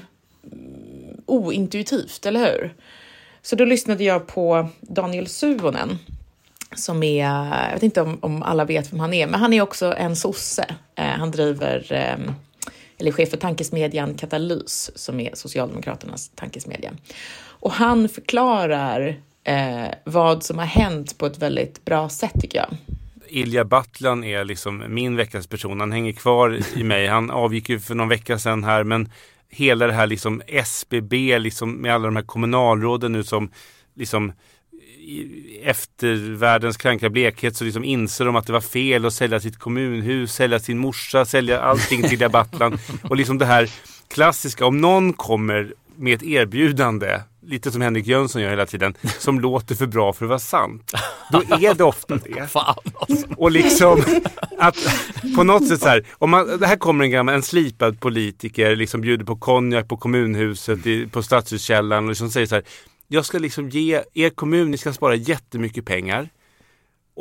ointuitivt, 1.25 2.25
eller 2.25 2.39
hur? 2.39 2.73
Så 3.41 3.55
då 3.55 3.65
lyssnade 3.65 4.03
jag 4.03 4.27
på 4.27 4.69
Daniel 4.81 5.27
Suvonen 5.27 5.99
som 6.75 7.03
är, 7.03 7.25
jag 7.67 7.73
vet 7.73 7.83
inte 7.83 8.01
om, 8.01 8.17
om 8.21 8.43
alla 8.43 8.65
vet 8.65 8.93
vem 8.93 8.99
han 8.99 9.13
är, 9.13 9.27
men 9.27 9.39
han 9.39 9.53
är 9.53 9.61
också 9.61 9.93
en 9.97 10.15
sosse. 10.15 10.65
Eh, 10.95 11.05
han 11.05 11.31
driver, 11.31 11.93
eh, 11.93 12.33
eller 12.97 13.11
chef 13.11 13.29
för 13.29 13.37
tankesmedjan 13.37 14.13
Katalys 14.13 14.91
som 14.95 15.19
är 15.19 15.31
Socialdemokraternas 15.33 16.29
tankesmedja. 16.35 16.91
Och 17.43 17.71
han 17.71 18.09
förklarar 18.09 19.19
eh, 19.43 19.85
vad 20.03 20.43
som 20.43 20.57
har 20.57 20.65
hänt 20.65 21.17
på 21.17 21.25
ett 21.25 21.37
väldigt 21.37 21.85
bra 21.85 22.09
sätt 22.09 22.33
tycker 22.41 22.57
jag. 22.57 22.77
Ilja 23.27 23.65
Battlan 23.65 24.23
är 24.23 24.43
liksom 24.43 24.83
min 24.87 25.15
veckas 25.15 25.47
person. 25.47 25.79
Han 25.79 25.91
hänger 25.91 26.13
kvar 26.13 26.59
i 26.75 26.83
mig. 26.83 27.07
Han 27.07 27.31
avgick 27.31 27.69
ju 27.69 27.79
för 27.79 27.95
någon 27.95 28.09
vecka 28.09 28.39
sedan 28.39 28.63
här 28.63 28.83
men 28.83 29.09
hela 29.51 29.87
det 29.87 29.93
här 29.93 30.07
liksom 30.07 30.41
SBB 30.47 31.39
liksom 31.39 31.73
med 31.73 31.93
alla 31.93 32.05
de 32.05 32.15
här 32.15 32.23
kommunalråden 32.23 33.11
nu 33.11 33.23
som 33.23 33.51
liksom 33.95 34.33
efter 35.63 36.35
världens 36.35 36.77
kranka 36.77 37.09
blekhet 37.09 37.55
så 37.55 37.63
liksom 37.63 37.83
inser 37.83 38.25
de 38.25 38.35
att 38.35 38.47
det 38.47 38.53
var 38.53 38.61
fel 38.61 39.05
att 39.05 39.13
sälja 39.13 39.39
sitt 39.39 39.59
kommunhus, 39.59 40.33
sälja 40.33 40.59
sin 40.59 40.77
morsa, 40.77 41.25
sälja 41.25 41.59
allting 41.59 42.03
till 42.03 42.29
Battlan. 42.31 42.79
Och 43.03 43.15
liksom 43.15 43.37
det 43.37 43.45
här 43.45 43.69
klassiska, 44.07 44.65
om 44.65 44.81
någon 44.81 45.13
kommer 45.13 45.73
med 45.95 46.13
ett 46.13 46.23
erbjudande, 46.23 47.21
lite 47.41 47.71
som 47.71 47.81
Henrik 47.81 48.07
Jönsson 48.07 48.41
gör 48.41 48.49
hela 48.49 48.65
tiden, 48.65 48.93
som 49.19 49.39
låter 49.39 49.75
för 49.75 49.87
bra 49.87 50.13
för 50.13 50.25
att 50.25 50.29
vara 50.29 50.39
sant. 50.39 50.93
Då 51.31 51.41
är 51.41 51.73
det 51.73 51.83
ofta 51.83 52.15
det. 52.15 52.49
Alltså. 52.53 53.27
Och 53.37 53.51
liksom 53.51 54.03
att 54.57 54.77
på 55.35 55.43
något 55.43 55.67
sätt 55.67 55.81
så 55.81 55.87
här, 55.87 56.05
om 56.13 56.29
man, 56.29 56.59
det 56.59 56.67
här 56.67 56.75
kommer 56.75 57.03
en 57.03 57.11
gammal, 57.11 57.35
en 57.35 57.43
slipad 57.43 57.99
politiker, 57.99 58.75
liksom 58.75 59.01
bjuder 59.01 59.25
på 59.25 59.35
konjak 59.35 59.87
på 59.87 59.97
kommunhuset, 59.97 60.87
i, 60.87 61.07
på 61.07 61.23
Stadshuskällaren 61.23 62.03
och 62.03 62.09
liksom 62.09 62.29
säger 62.29 62.47
så 62.47 62.55
här, 62.55 62.63
jag 63.07 63.25
ska 63.25 63.37
liksom 63.39 63.69
ge 63.69 64.01
er 64.13 64.29
kommun, 64.29 64.71
ni 64.71 64.77
ska 64.77 64.93
spara 64.93 65.15
jättemycket 65.15 65.85
pengar. 65.85 66.29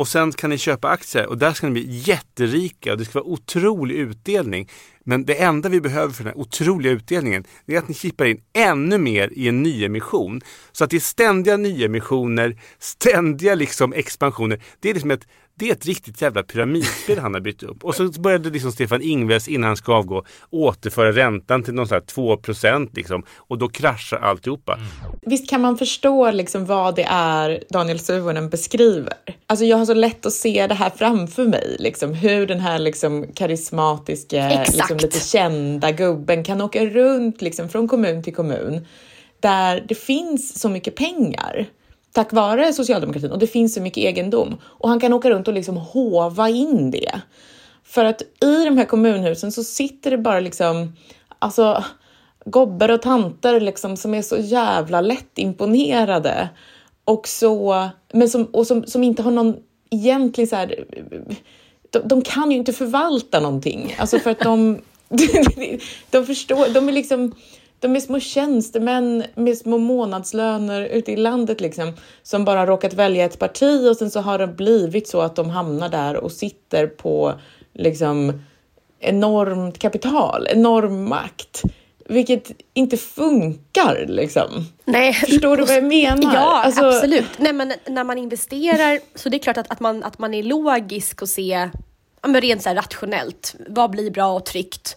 Och 0.01 0.09
sen 0.09 0.33
kan 0.33 0.51
ni 0.51 0.59
köpa 0.59 0.89
aktier 0.89 1.27
och 1.27 1.39
där 1.39 1.53
ska 1.53 1.67
ni 1.67 1.73
bli 1.73 1.87
jätterika 1.89 2.93
och 2.93 2.99
det 2.99 3.05
ska 3.05 3.19
vara 3.19 3.33
otrolig 3.33 3.95
utdelning. 3.95 4.69
Men 5.05 5.25
det 5.25 5.35
enda 5.35 5.69
vi 5.69 5.81
behöver 5.81 6.13
för 6.13 6.25
den 6.25 6.33
här 6.33 6.41
otroliga 6.41 6.93
utdelningen 6.93 7.45
är 7.67 7.79
att 7.79 7.89
ni 7.89 7.95
chippar 7.95 8.25
in 8.25 8.43
ännu 8.53 8.99
mer 8.99 9.33
i 9.33 9.49
en 9.49 9.63
nyemission. 9.63 10.41
Så 10.73 10.85
att 10.85 10.91
det 10.91 10.97
är 10.97 11.01
ständiga 11.01 11.57
nyemissioner, 11.57 12.61
ständiga 12.79 13.55
liksom 13.55 13.93
expansioner. 13.93 14.63
Det 14.81 14.91
är 14.91 14.95
liksom 14.95 15.11
ett 15.11 15.27
det 15.61 15.69
är 15.69 15.73
ett 15.73 15.87
riktigt 15.87 16.23
jävla 16.23 16.43
pyramidspel 16.43 17.19
han 17.19 17.35
har 17.35 17.41
byggt 17.41 17.63
upp. 17.63 17.85
Och 17.85 17.95
så 17.95 18.09
började 18.09 18.51
liksom 18.51 18.73
Stefan 18.73 19.03
Ingves 19.03 19.49
innan 19.49 19.67
han 19.67 19.77
ska 19.77 19.95
avgå 19.95 20.25
återföra 20.51 21.13
räntan 21.13 21.63
till 21.63 21.75
någon 21.75 21.89
sån 21.89 21.95
här 21.95 22.01
2 22.01 22.39
liksom. 22.93 23.23
Och 23.37 23.59
då 23.59 23.69
kraschar 23.69 24.19
alltihopa. 24.19 24.75
Mm. 24.75 24.87
Visst 25.23 25.51
kan 25.51 25.61
man 25.61 25.79
förstå 25.79 26.31
liksom 26.31 26.67
vad 26.67 26.97
det 26.97 27.07
är 27.11 27.65
Daniel 27.71 27.99
Suhonen 27.99 28.49
beskriver? 28.49 29.15
Alltså 29.47 29.65
jag 29.65 29.77
har 29.77 29.87
så 29.87 29.95
lätt 29.95 30.27
att 30.27 30.33
se 30.33 30.67
det 30.67 30.75
här 30.75 30.91
framför 30.91 31.45
mig, 31.45 31.77
liksom, 31.79 32.15
hur 32.15 32.47
den 32.47 32.61
här 32.61 32.79
liksom 32.79 33.27
karismatiska, 33.35 34.65
liksom, 34.73 34.97
lite 34.97 35.21
kända 35.21 35.91
gubben 35.91 36.45
kan 36.45 36.61
åka 36.61 36.87
runt 36.87 37.43
liksom, 37.43 37.69
från 37.69 37.89
kommun 37.89 38.23
till 38.23 38.35
kommun 38.35 38.87
där 39.41 39.85
det 39.89 39.95
finns 39.95 40.61
så 40.61 40.69
mycket 40.69 40.95
pengar 40.95 41.67
tack 42.13 42.33
vare 42.33 42.73
socialdemokratin 42.73 43.33
och 43.33 43.39
det 43.39 43.47
finns 43.47 43.75
så 43.75 43.81
mycket 43.81 44.05
egendom 44.05 44.57
och 44.65 44.89
han 44.89 45.01
kan 45.01 45.13
åka 45.13 45.31
runt 45.31 45.49
och 45.49 45.55
liksom 45.55 45.77
hova 45.77 46.49
in 46.49 46.91
det. 46.91 47.21
För 47.85 48.05
att 48.05 48.23
i 48.23 48.65
de 48.65 48.79
här 48.79 48.85
kommunhusen 48.85 49.53
så 49.53 49.65
sitter 49.65 50.11
det 50.11 50.19
bara 50.19 50.41
liksom, 50.41 50.97
alltså 51.39 51.85
gobbar 52.45 52.89
och 52.89 53.03
tanter 53.03 53.61
liksom 53.61 53.97
som 53.97 54.15
är 54.15 54.23
så 54.23 54.37
jävla 54.37 55.01
lätt 55.01 55.39
imponerade 55.39 56.49
och 57.05 57.29
så, 57.29 57.89
men 58.13 58.29
som, 58.29 58.45
och 58.45 58.67
som, 58.67 58.87
som 58.87 59.03
inte 59.03 59.23
har 59.23 59.31
någon 59.31 59.57
egentlig 59.91 60.49
så 60.49 60.57
här, 60.57 60.85
de, 61.91 61.99
de 62.05 62.23
kan 62.23 62.51
ju 62.51 62.57
inte 62.57 62.73
förvalta 62.73 63.41
någonting, 63.41 63.97
alltså 63.99 64.19
för 64.19 64.31
att 64.31 64.41
de, 64.41 64.79
de 66.11 66.27
förstår, 66.27 66.75
de 66.75 66.89
är 66.89 66.93
liksom, 66.93 67.35
de 67.81 67.97
är 67.97 68.01
små 68.01 68.21
tjänstemän 68.21 69.25
med 69.35 69.59
små 69.59 69.79
månadslöner 69.79 70.83
ute 70.83 71.13
i 71.13 71.17
landet 71.17 71.61
liksom, 71.61 71.93
som 72.23 72.45
bara 72.45 72.67
råkat 72.67 72.95
välja 72.95 73.25
ett 73.25 73.39
parti 73.39 73.89
och 73.91 73.97
sen 73.97 74.11
så 74.11 74.21
har 74.21 74.39
det 74.39 74.47
blivit 74.47 75.09
så 75.09 75.21
att 75.21 75.37
de 75.37 75.51
hamnar 75.51 75.89
där 75.89 76.17
och 76.17 76.33
sitter 76.33 76.87
på 76.87 77.35
liksom 77.75 78.43
enormt 79.01 79.79
kapital, 79.79 80.47
enorm 80.51 81.09
makt. 81.09 81.63
Vilket 82.09 82.51
inte 82.75 82.97
funkar 82.97 84.05
liksom. 84.09 84.67
Nej. 84.85 85.13
Förstår 85.13 85.57
du 85.57 85.65
vad 85.65 85.77
jag 85.77 85.85
menar? 85.85 86.35
Ja, 86.35 86.63
alltså... 86.65 86.85
absolut. 86.85 87.39
Nej, 87.39 87.53
men 87.53 87.73
när 87.87 88.05
man 88.05 88.19
investerar 88.19 89.01
så 89.15 89.29
det 89.29 89.37
är 89.37 89.39
klart 89.39 89.57
att, 89.57 89.71
att, 89.71 89.81
man, 89.81 90.05
att 90.05 90.19
man 90.19 90.35
är 90.35 90.43
logisk 90.43 91.23
och 91.23 91.29
se 91.29 91.69
ja, 92.23 92.29
men 92.29 92.41
rent 92.41 92.63
så 92.63 92.71
rationellt. 92.71 93.55
Vad 93.69 93.91
blir 93.91 94.11
bra 94.11 94.33
och 94.33 94.47
tryggt? 94.47 94.97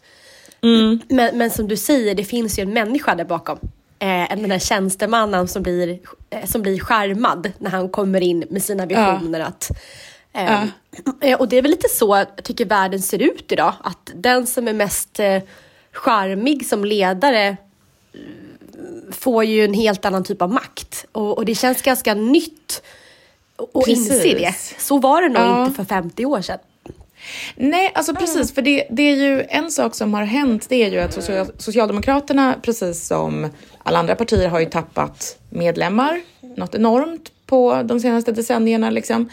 Mm. 0.63 0.99
Men, 1.09 1.37
men 1.37 1.51
som 1.51 1.67
du 1.67 1.77
säger, 1.77 2.15
det 2.15 2.23
finns 2.23 2.59
ju 2.59 2.63
en 2.63 2.73
människa 2.73 3.15
där 3.15 3.25
bakom. 3.25 3.59
Eh, 3.99 4.37
den 4.37 4.49
där 4.49 4.59
tjänstemannen 4.59 5.47
som 5.47 5.63
blir, 5.63 5.99
eh, 6.29 6.45
som 6.45 6.61
blir 6.61 6.79
charmad 6.79 7.51
när 7.59 7.69
han 7.69 7.89
kommer 7.89 8.21
in 8.21 8.43
med 8.49 8.63
sina 8.63 8.85
visioner. 8.85 9.39
Ja. 9.39 9.45
Att, 9.45 9.71
eh, 10.33 10.67
ja. 11.21 11.37
Och 11.37 11.49
det 11.49 11.57
är 11.57 11.61
väl 11.61 11.71
lite 11.71 11.89
så 11.89 12.15
jag 12.15 12.43
tycker 12.43 12.65
världen 12.65 13.01
ser 13.01 13.21
ut 13.21 13.51
idag. 13.51 13.73
Att 13.83 14.11
den 14.15 14.47
som 14.47 14.67
är 14.67 14.73
mest 14.73 15.19
eh, 15.19 15.41
charmig 15.91 16.65
som 16.65 16.85
ledare 16.85 17.47
eh, 17.47 17.55
får 19.11 19.43
ju 19.43 19.65
en 19.65 19.73
helt 19.73 20.05
annan 20.05 20.23
typ 20.23 20.41
av 20.41 20.51
makt. 20.51 21.05
Och, 21.11 21.37
och 21.37 21.45
det 21.45 21.55
känns 21.55 21.81
ganska 21.81 22.13
nytt 22.13 22.83
att 23.73 23.87
inse 23.87 24.13
det. 24.13 24.55
Så 24.77 24.97
var 24.97 25.21
det 25.21 25.29
nog 25.29 25.43
ja. 25.43 25.65
inte 25.65 25.75
för 25.75 25.85
50 25.85 26.25
år 26.25 26.41
sedan. 26.41 26.59
Nej, 27.55 27.91
alltså 27.95 28.15
precis, 28.15 28.53
för 28.53 28.61
det, 28.61 28.87
det 28.89 29.03
är 29.03 29.15
ju 29.15 29.45
en 29.49 29.71
sak 29.71 29.95
som 29.95 30.13
har 30.13 30.23
hänt, 30.23 30.65
det 30.69 30.83
är 30.83 30.91
ju 30.91 30.99
att 30.99 31.13
social, 31.13 31.47
Socialdemokraterna, 31.57 32.55
precis 32.61 33.07
som 33.07 33.49
alla 33.83 33.99
andra 33.99 34.15
partier, 34.15 34.47
har 34.49 34.59
ju 34.59 34.65
tappat 34.65 35.37
medlemmar, 35.49 36.21
något 36.55 36.75
enormt 36.75 37.31
på 37.45 37.83
de 37.83 37.99
senaste 37.99 38.31
decennierna 38.31 38.89
liksom. 38.89 39.29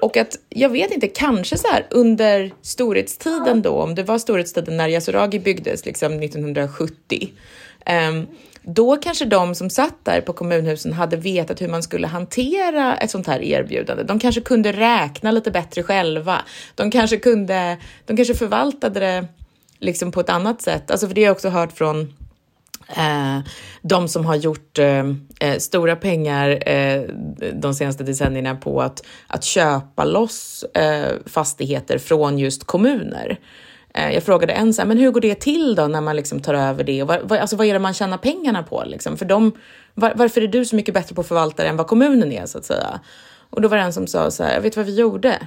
Och 0.00 0.16
att, 0.16 0.36
jag 0.48 0.68
vet 0.68 0.90
inte, 0.90 1.08
kanske 1.08 1.58
så 1.58 1.68
här 1.68 1.86
under 1.90 2.52
storhetstiden 2.62 3.62
då, 3.62 3.70
om 3.70 3.94
det 3.94 4.02
var 4.02 4.18
storhetstiden 4.18 4.76
när 4.76 4.88
Yasuragi 4.88 5.38
byggdes, 5.38 5.86
liksom 5.86 6.22
1970, 6.22 7.32
um, 8.10 8.26
då 8.64 8.96
kanske 8.96 9.24
de 9.24 9.54
som 9.54 9.70
satt 9.70 10.04
där 10.04 10.20
på 10.20 10.32
kommunhusen 10.32 10.92
hade 10.92 11.16
vetat 11.16 11.62
hur 11.62 11.68
man 11.68 11.82
skulle 11.82 12.06
hantera 12.06 12.96
ett 12.96 13.10
sånt 13.10 13.26
här 13.26 13.42
erbjudande. 13.42 14.02
De 14.02 14.18
kanske 14.18 14.40
kunde 14.40 14.72
räkna 14.72 15.30
lite 15.30 15.50
bättre 15.50 15.82
själva. 15.82 16.40
De 16.74 16.90
kanske 16.90 17.16
kunde, 17.16 17.76
de 18.06 18.16
kanske 18.16 18.34
förvaltade 18.34 19.00
det 19.00 19.26
liksom 19.78 20.12
på 20.12 20.20
ett 20.20 20.30
annat 20.30 20.62
sätt. 20.62 20.90
Alltså 20.90 21.06
för 21.06 21.14
det 21.14 21.20
har 21.20 21.26
jag 21.26 21.32
också 21.32 21.48
hört 21.48 21.72
från 21.72 22.12
Eh, 22.88 23.38
de 23.82 24.08
som 24.08 24.26
har 24.26 24.34
gjort 24.34 24.78
eh, 24.78 25.04
eh 25.40 25.58
stora 25.58 25.96
pengar 25.96 26.68
eh, 26.68 27.02
de 27.54 27.74
senaste 27.74 28.04
decennierna 28.04 28.56
på 28.56 28.82
att, 28.82 29.06
att 29.26 29.44
köpa 29.44 30.04
loss 30.04 30.64
eh, 30.74 31.12
fastigheter 31.26 31.98
från 31.98 32.38
just 32.38 32.64
kommuner. 32.64 33.38
Eh, 33.94 34.10
jag 34.10 34.22
frågade 34.22 34.52
en 34.52 34.74
så 34.74 34.82
här, 34.82 34.88
men 34.88 34.98
hur 34.98 35.10
går 35.10 35.20
det 35.20 35.34
till 35.34 35.74
då 35.74 35.86
när 35.86 36.00
man 36.00 36.16
liksom 36.16 36.40
tar 36.40 36.54
över 36.54 36.84
det? 36.84 37.02
Och 37.02 37.08
vad, 37.08 37.32
alltså 37.32 37.56
vad 37.56 37.66
är 37.66 37.72
det 37.72 37.78
man 37.78 37.94
tjänar 37.94 38.18
pengarna 38.18 38.62
på? 38.62 38.84
Liksom? 38.86 39.16
För 39.16 39.24
de, 39.24 39.52
var, 39.94 40.12
varför 40.16 40.40
är 40.40 40.48
du 40.48 40.64
så 40.64 40.76
mycket 40.76 40.94
bättre 40.94 41.14
på 41.14 41.20
att 41.20 41.28
förvalta 41.28 41.64
än 41.64 41.76
vad 41.76 41.86
kommunen 41.86 42.32
är 42.32 42.46
så 42.46 42.58
att 42.58 42.64
säga? 42.64 43.00
Och 43.50 43.60
då 43.60 43.68
var 43.68 43.76
det 43.76 43.82
en 43.82 43.92
som 43.92 44.06
sa 44.06 44.30
så 44.30 44.44
här, 44.44 44.54
jag 44.54 44.60
vet 44.60 44.76
vad 44.76 44.86
vi 44.86 44.94
gjorde? 44.94 45.38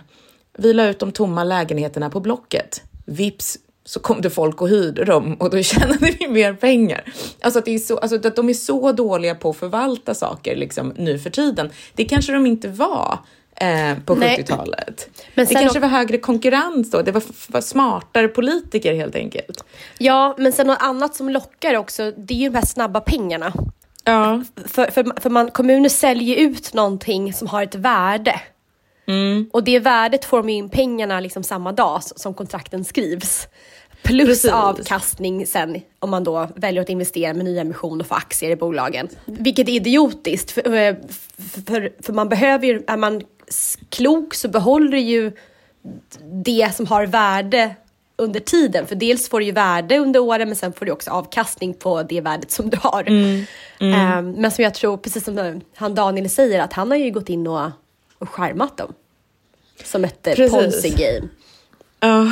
Vi 0.58 0.74
la 0.74 0.88
ut 0.88 1.00
de 1.00 1.12
tomma 1.12 1.44
lägenheterna 1.44 2.10
på 2.10 2.20
Blocket. 2.20 2.82
Vips 3.06 3.58
så 3.86 4.00
kom 4.00 4.22
det 4.22 4.30
folk 4.30 4.62
och 4.62 4.70
hyrde 4.70 5.06
dem 5.06 5.34
och 5.34 5.50
då 5.50 5.62
tjänade 5.64 6.12
vi 6.20 6.28
mer 6.28 6.54
pengar. 6.54 7.14
Alltså 7.42 7.60
att, 7.60 7.66
det 7.66 7.76
är 7.76 7.80
så, 7.80 7.98
alltså 7.98 8.28
att 8.28 8.36
de 8.36 8.50
är 8.50 8.54
så 8.54 8.92
dåliga 8.92 9.36
på 9.36 9.50
att 9.50 9.58
förvalta 9.58 10.14
saker 10.14 10.56
liksom, 10.56 10.94
nu 10.98 11.20
för 11.20 11.30
tiden. 11.30 11.70
Det 11.96 12.06
kanske 12.06 12.34
de 12.34 12.46
inte 12.46 12.68
var 12.68 13.20
eh, 13.62 13.98
på 14.06 14.15
70-talet. 14.15 15.10
det 15.36 15.46
kanske 15.46 15.80
var 15.80 15.88
högre 15.88 16.17
konkurrens 16.17 16.91
då, 16.91 17.02
det 17.02 17.12
var, 17.12 17.24
var, 17.48 17.62
smartare 17.62 18.28
politiker 18.28 18.93
helt 18.93 19.15
enkelt. 19.15 19.63
Ja, 19.98 20.36
men 20.38 20.52
sen 20.52 20.67
något 20.67 20.82
annat 20.82 21.15
som 21.15 21.30
lockar 21.30 21.76
också, 21.76 22.12
det 22.12 22.34
är 22.34 22.38
ju 22.38 22.50
de 22.50 22.56
här 22.56 22.65
snabba 22.65 23.00
pengarna. 23.00 23.54
Ja. 24.04 24.43
För, 24.65 24.91
för, 24.91 25.22
för 25.22 25.30
man, 25.30 25.52
kommuner 25.52 25.89
säljer 25.89 26.36
ut 26.36 26.74
någonting 26.74 27.34
som 27.34 27.48
har 27.48 27.63
ett 27.63 27.76
värde. 27.76 28.41
Mm. 29.08 29.50
Och 29.54 29.63
det 29.63 29.80
värdet 29.80 30.26
får 30.26 30.38
de 30.38 30.50
in 30.50 30.70
pengarna 30.70 31.20
liksom 31.20 31.43
samma 31.43 31.72
dag 31.72 32.04
som 32.04 32.34
kontrakten 32.34 32.86
skrivs. 32.86 33.48
Plus 34.04 34.28
Precis. 34.28 34.52
avkastning 34.52 35.48
sen 35.48 35.82
om 36.00 36.10
man 36.10 36.24
då 36.24 36.48
väljer 36.56 36.82
att 36.82 36.89
investera 36.89 37.34
med 37.34 37.46
nyemission 37.46 38.02
och 38.02 38.08
få 38.08 38.15
aktier 38.15 38.52
i 38.52 38.56
bolagen. 38.56 39.08
Vilket 39.26 39.70
är 39.70 39.74
idiotiskt, 39.74 40.52
för, 40.52 40.74
eh, 40.74 40.96
för, 41.65 42.04
för 42.04 42.13
man 42.13 42.30
behöver 42.30 42.67
ju, 42.67 42.84
är 42.88 42.98
man 42.98 43.22
klok 43.90 44.34
så 44.34 44.48
behåller 44.48 44.98
ju 44.98 45.32
det 46.44 46.76
som 46.76 46.86
har 46.86 47.06
värde 47.06 47.76
under 48.16 48.40
tiden. 48.40 48.88
För 48.88 48.96
dels 48.96 49.30
får 49.30 49.40
du 49.40 49.46
ju 49.46 49.52
värde 49.52 49.98
under 49.98 50.20
åren 50.20 50.50
men 50.50 50.56
sen 50.56 50.74
får 50.74 50.86
du 50.86 50.92
också 50.92 51.12
avkastning 51.12 51.74
på 51.74 52.04
det 52.04 52.22
värdet 52.22 52.52
som 52.52 52.70
du 52.70 52.78
har. 52.82 53.04
Mm. 53.08 53.46
Mm. 53.80 54.18
Um, 54.18 54.32
men 54.32 54.52
som 54.52 54.64
jag 54.64 54.74
tror, 54.74 54.98
precis 54.98 55.24
som 55.24 55.62
han 55.76 55.96
Daniel 55.96 56.30
säger, 56.30 56.60
att 56.60 56.74
han 56.74 56.92
har 56.92 56.98
ju 56.98 57.12
gått 57.12 57.30
in 57.30 57.48
och, 57.48 57.72
och 58.18 58.30
skärmat 58.30 58.78
dem. 58.78 58.94
Som 59.84 60.04
ett 60.04 60.24
ponzi-game. 60.24 61.28
Ja. 62.00 62.32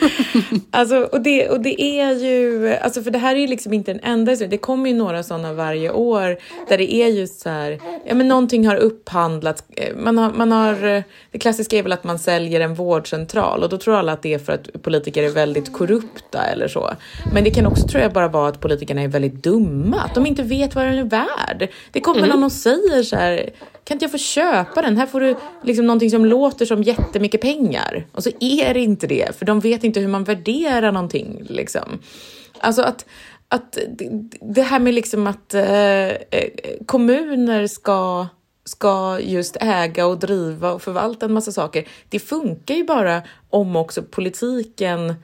alltså, 0.70 0.96
och, 0.96 1.20
det, 1.20 1.48
och 1.48 1.60
det 1.60 1.82
är 1.82 2.12
ju, 2.12 2.74
alltså 2.74 3.02
för 3.02 3.10
det 3.10 3.18
här 3.18 3.36
är 3.36 3.40
ju 3.40 3.46
liksom 3.46 3.72
inte 3.72 3.92
den 3.92 4.00
enda 4.04 4.34
Det 4.34 4.58
kommer 4.58 4.90
ju 4.90 4.96
några 4.96 5.22
sådana 5.22 5.52
varje 5.52 5.90
år 5.90 6.36
där 6.68 6.78
det 6.78 6.94
är 6.94 7.08
just 7.08 7.40
så 7.40 7.48
här, 7.48 7.80
ja 8.06 8.14
men 8.14 8.28
någonting 8.28 8.66
har 8.66 8.76
upphandlats. 8.76 9.64
Eh, 9.76 9.96
man 9.96 10.18
har, 10.18 10.32
man 10.32 10.52
har, 10.52 11.02
det 11.30 11.38
klassiska 11.38 11.78
är 11.78 11.82
väl 11.82 11.92
att 11.92 12.04
man 12.04 12.18
säljer 12.18 12.60
en 12.60 12.74
vårdcentral 12.74 13.62
och 13.62 13.68
då 13.68 13.78
tror 13.78 13.96
alla 13.96 14.12
att 14.12 14.22
det 14.22 14.34
är 14.34 14.38
för 14.38 14.52
att 14.52 14.82
politiker 14.82 15.22
är 15.22 15.30
väldigt 15.30 15.72
korrupta 15.72 16.42
eller 16.42 16.68
så. 16.68 16.90
Men 17.34 17.44
det 17.44 17.50
kan 17.50 17.66
också 17.66 17.88
tror 17.88 18.02
jag 18.02 18.12
bara 18.12 18.28
vara 18.28 18.48
att 18.48 18.60
politikerna 18.60 19.02
är 19.02 19.08
väldigt 19.08 19.42
dumma, 19.42 20.00
att 20.00 20.14
de 20.14 20.26
inte 20.26 20.42
vet 20.42 20.74
vad 20.74 20.86
den 20.86 20.98
är 20.98 21.04
värd. 21.04 21.68
Det 21.92 22.00
kommer 22.00 22.18
mm. 22.18 22.30
någon 22.30 22.44
och 22.44 22.52
säger 22.52 23.02
så 23.02 23.16
här, 23.16 23.50
kan 23.90 23.94
inte 23.94 24.04
jag 24.04 24.10
få 24.12 24.18
köpa 24.18 24.82
den? 24.82 24.96
Här 24.96 25.06
får 25.06 25.20
du 25.20 25.36
liksom 25.62 25.86
någonting 25.86 26.10
som 26.10 26.24
låter 26.24 26.66
som 26.66 26.82
jättemycket 26.82 27.40
pengar. 27.40 28.06
Och 28.12 28.22
så 28.22 28.30
är 28.40 28.74
det 28.74 28.80
inte 28.80 29.06
det, 29.06 29.36
för 29.38 29.46
de 29.46 29.60
vet 29.60 29.84
inte 29.84 30.00
hur 30.00 30.08
man 30.08 30.24
värderar 30.24 30.92
någonting. 30.92 31.42
Liksom. 31.48 31.98
Alltså 32.58 32.82
att, 32.82 33.06
att 33.48 33.78
det 34.40 34.62
här 34.62 34.80
med 34.80 34.94
liksom 34.94 35.26
att 35.26 35.54
eh, 35.54 36.08
eh, 36.08 36.50
kommuner 36.86 37.66
ska 37.66 38.26
ska 38.64 39.20
just 39.20 39.56
äga 39.60 40.06
och 40.06 40.18
driva 40.18 40.72
och 40.72 40.82
förvalta 40.82 41.26
en 41.26 41.32
massa 41.32 41.52
saker. 41.52 41.88
Det 42.08 42.18
funkar 42.18 42.74
ju 42.74 42.84
bara 42.84 43.22
om 43.50 43.76
också 43.76 44.02
politiken 44.02 45.14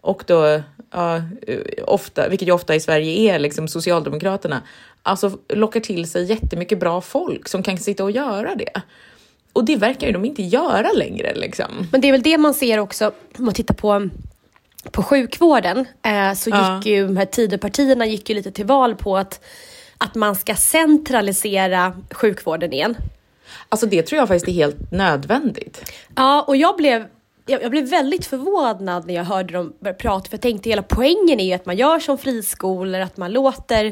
och 0.00 0.24
då 0.26 0.62
ja, 0.90 1.22
ofta, 1.86 2.28
vilket 2.28 2.48
ju 2.48 2.52
ofta 2.52 2.74
i 2.74 2.80
Sverige 2.80 3.34
är 3.34 3.38
liksom 3.38 3.68
Socialdemokraterna, 3.68 4.62
alltså 5.02 5.38
lockar 5.48 5.80
till 5.80 6.10
sig 6.10 6.24
jättemycket 6.24 6.80
bra 6.80 7.00
folk 7.00 7.48
som 7.48 7.62
kan 7.62 7.78
sitta 7.78 8.04
och 8.04 8.10
göra 8.10 8.54
det. 8.54 8.82
Och 9.52 9.64
det 9.64 9.76
verkar 9.76 10.06
ju 10.06 10.12
de 10.12 10.24
inte 10.24 10.42
göra 10.42 10.92
längre. 10.92 11.34
Liksom. 11.34 11.88
Men 11.92 12.00
det 12.00 12.08
är 12.08 12.12
väl 12.12 12.22
det 12.22 12.38
man 12.38 12.54
ser 12.54 12.78
också 12.78 13.12
om 13.38 13.44
man 13.44 13.54
tittar 13.54 13.74
på 13.74 14.08
på 14.92 15.02
sjukvården 15.02 15.86
eh, 16.02 16.34
så 16.34 16.50
gick 16.50 16.58
ja. 16.58 16.82
ju 16.84 17.06
de 17.06 17.16
här 17.16 17.24
Tidöpartierna 17.24 18.06
gick 18.06 18.28
ju 18.28 18.34
lite 18.34 18.50
till 18.50 18.66
val 18.66 18.94
på 18.94 19.16
att, 19.16 19.44
att 19.98 20.14
man 20.14 20.36
ska 20.36 20.54
centralisera 20.54 21.96
sjukvården 22.10 22.72
igen. 22.72 22.96
Alltså 23.68 23.86
det 23.86 24.02
tror 24.02 24.18
jag 24.18 24.28
faktiskt 24.28 24.48
är 24.48 24.52
helt 24.52 24.92
nödvändigt. 24.92 25.92
Ja, 26.16 26.42
och 26.42 26.56
jag 26.56 26.76
blev 26.76 27.06
jag, 27.48 27.62
jag, 27.62 27.70
blev 27.70 27.88
väldigt 27.88 28.26
förvånad 28.26 29.06
när 29.06 29.14
jag 29.14 29.24
hörde 29.24 29.52
dem 29.52 29.72
börja 29.80 29.94
prata, 29.94 30.28
för 30.28 30.34
jag 30.34 30.42
tänkte 30.42 30.68
hela 30.68 30.82
poängen 30.82 31.40
är 31.40 31.44
ju 31.44 31.52
att 31.52 31.66
man 31.66 31.76
gör 31.76 31.98
som 31.98 32.18
friskolor, 32.18 33.00
att 33.00 33.16
man 33.16 33.32
låter 33.32 33.84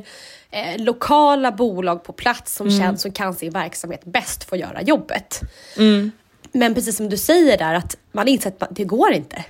eh, 0.50 0.84
lokala 0.84 1.52
bolag 1.52 2.04
på 2.04 2.12
plats 2.12 2.56
som 2.56 2.66
mm. 2.66 2.80
känns 2.80 3.02
som 3.02 3.12
kan 3.12 3.34
sin 3.34 3.50
verksamhet 3.50 4.04
bäst 4.04 4.44
få 4.44 4.56
göra 4.56 4.82
jobbet. 4.82 5.40
Mm. 5.76 6.10
Men 6.52 6.74
precis 6.74 6.96
som 6.96 7.08
du 7.08 7.16
säger 7.16 7.58
där, 7.58 7.74
att 7.74 7.96
man 8.12 8.28
inser 8.28 8.52
att 8.58 8.68
det 8.70 8.84
går 8.84 9.12
inte. 9.12 9.44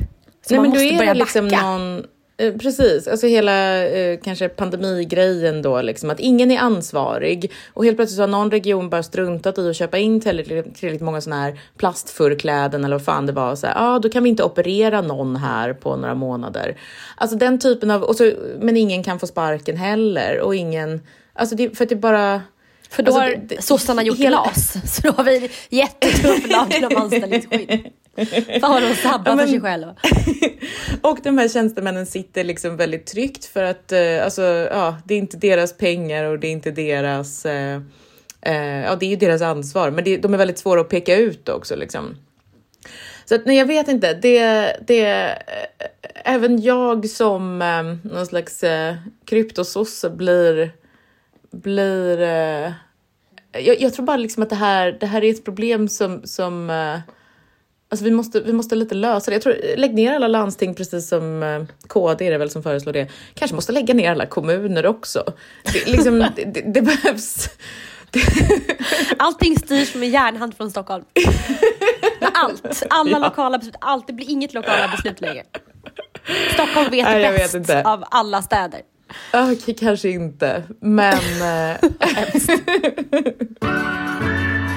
Så 0.49 0.55
Nej, 0.55 0.61
man 0.61 0.71
måste 0.71 0.97
börja 0.97 1.15
liksom 1.15 1.49
backa. 1.49 1.63
Någon 1.63 2.05
Eh, 2.39 2.57
precis, 2.57 3.09
alltså 3.09 3.27
hela 3.27 3.87
eh, 3.87 4.19
kanske 4.25 4.49
pandemigrejen 4.49 5.63
då, 5.63 5.83
liksom, 5.83 6.11
att 6.11 6.21
ingen 6.21 6.51
är 6.51 6.59
ansvarig 6.59 7.53
och 7.75 7.85
helt 7.85 7.97
plötsligt 7.97 8.21
har 8.21 8.27
någon 8.27 8.51
region 8.51 8.91
bara 8.91 9.03
struntat 9.03 9.59
i 9.59 9.71
att 9.71 9.77
köpa 9.77 9.99
in 9.99 10.21
tillräckligt, 10.21 10.77
tillräckligt 10.77 11.03
många 11.03 11.21
sådana 11.21 11.43
här 11.43 11.61
plastförkläden 11.79 12.85
eller 12.85 12.97
vad 12.97 13.05
fan 13.05 13.27
det 13.27 13.33
var. 13.33 13.57
Så 13.57 13.67
ja, 13.67 13.73
ah, 13.77 13.99
då 13.99 14.09
kan 14.09 14.23
vi 14.23 14.29
inte 14.29 14.43
operera 14.43 15.01
någon 15.01 15.37
här 15.37 15.73
på 15.73 15.97
några 15.97 16.15
månader. 16.15 16.77
Alltså 17.17 17.37
den 17.37 17.59
typen 17.59 17.91
av, 17.91 18.03
och 18.03 18.17
så, 18.17 18.33
men 18.61 18.77
ingen 18.77 19.03
kan 19.03 19.19
få 19.19 19.27
sparken 19.27 19.77
heller 19.77 20.41
och 20.41 20.55
ingen, 20.55 21.01
alltså 21.33 21.57
det, 21.57 21.77
för 21.77 21.85
att 21.85 21.89
det 21.89 21.97
bara 21.97 22.43
för 22.91 23.03
då 23.03 23.13
alltså, 23.13 23.57
har 23.57 23.63
sossarna 23.63 24.03
gjort 24.03 24.19
hela... 24.19 24.43
glas, 24.43 24.77
så 24.95 25.03
då 25.03 25.11
har 25.11 25.25
vi 25.25 25.51
jättetuff 25.69 26.51
lag 26.51 26.91
om 26.91 27.03
anställningsskydd. 27.03 27.91
Fan 28.61 28.73
vad 28.73 28.83
de 28.83 28.95
sabbar 28.95 29.37
för 29.37 29.47
sig 29.47 29.61
själva. 29.61 29.95
och 31.01 31.19
de 31.23 31.39
här 31.39 31.49
tjänstemännen 31.49 32.07
sitter 32.07 32.45
liksom 32.45 32.77
väldigt 32.77 33.07
tryggt 33.07 33.45
för 33.45 33.63
att 33.63 33.93
eh, 33.93 34.25
alltså, 34.25 34.43
ja, 34.71 34.97
det 35.05 35.15
är 35.15 35.19
inte 35.19 35.37
deras 35.37 35.77
pengar 35.77 36.25
och 36.25 36.39
det 36.39 36.47
är 36.47 36.53
inte 36.53 36.71
deras 36.71 37.47
eh, 37.47 37.81
eh, 38.41 38.81
ja, 38.85 38.97
det 38.97 39.07
är 39.07 39.11
ju 39.11 39.17
deras 39.17 39.43
ansvar, 39.43 39.91
men 39.91 40.05
det, 40.05 40.17
de 40.17 40.35
är 40.35 40.39
väldigt 40.39 40.59
svåra 40.59 40.81
att 40.81 40.89
peka 40.89 41.17
ut 41.17 41.49
också. 41.49 41.77
Liksom. 41.77 42.17
Så 43.25 43.35
att, 43.35 43.47
nej, 43.47 43.57
jag 43.57 43.67
vet 43.67 43.89
inte. 43.89 44.15
Det, 44.15 44.77
det, 44.87 45.07
eh, 45.07 45.37
även 46.25 46.63
jag 46.63 47.09
som 47.09 47.63
eh, 47.63 48.13
någon 48.13 48.27
slags 48.27 48.65
eh, 48.65 48.95
kryptososse 49.25 50.11
blir, 50.11 50.73
blir 51.53 52.21
eh, 52.21 52.73
jag, 53.53 53.81
jag, 53.81 53.95
tror 53.95 54.07
bara 54.07 54.17
liksom 54.17 54.43
att 54.43 54.51
det 54.51 54.57
här, 54.57 54.97
det 55.01 55.07
här 55.07 55.25
är 55.25 55.31
ett 55.31 55.45
problem 55.45 55.89
som, 55.89 56.23
som 56.25 56.71
eh, 56.71 56.99
Alltså 57.89 58.05
vi 58.05 58.11
måste, 58.11 58.41
vi 58.41 58.53
måste 58.53 58.75
lite 58.75 58.95
lösa 58.95 59.31
det. 59.31 59.35
Jag 59.35 59.43
tror, 59.43 59.77
lägg 59.77 59.95
ner 59.95 60.13
alla 60.13 60.29
landsting 60.29 60.75
precis 60.75 61.09
som 61.09 61.43
eh, 61.43 61.63
KD 61.87 62.27
är 62.27 62.31
det 62.31 62.39
väl 62.39 62.51
som 62.51 62.63
föreslår 62.63 62.93
det. 62.93 63.09
Kanske 63.35 63.55
måste 63.55 63.73
lägga 63.73 63.95
ner 63.95 64.11
alla 64.11 64.27
kommuner 64.27 64.87
också. 64.87 65.25
Det, 65.73 65.87
liksom, 65.87 66.19
det, 66.19 66.45
det, 66.45 66.61
det 66.61 66.83
behövs. 66.83 67.49
Allting 69.19 69.57
styrs 69.59 69.95
med 69.95 70.09
järnhand 70.09 70.57
från 70.57 70.71
Stockholm. 70.71 71.05
Allt, 72.33 72.83
alla 72.91 73.11
ja. 73.11 73.19
lokala 73.19 73.59
beslut, 73.59 73.77
allt. 73.81 74.07
Det 74.07 74.13
blir 74.13 74.31
inget 74.31 74.55
lokala 74.55 74.89
beslut 74.89 75.21
längre. 75.21 75.43
Stockholm 76.55 76.91
vet 76.91 77.05
Nej, 77.05 77.39
bäst 77.39 77.55
vet 77.55 77.87
av 77.87 78.05
alla 78.11 78.43
städer. 78.43 78.81
Okej, 79.33 79.53
okay, 79.53 79.75
kanske 79.75 80.09
inte, 80.09 80.63
men... 80.81 81.19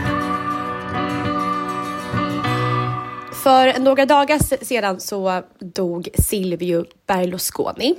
För 3.44 3.80
några 3.80 4.06
dagar 4.06 4.64
sedan 4.66 5.00
så 5.00 5.44
dog 5.60 6.10
Silvio 6.28 6.86
Berlusconi. 7.08 7.96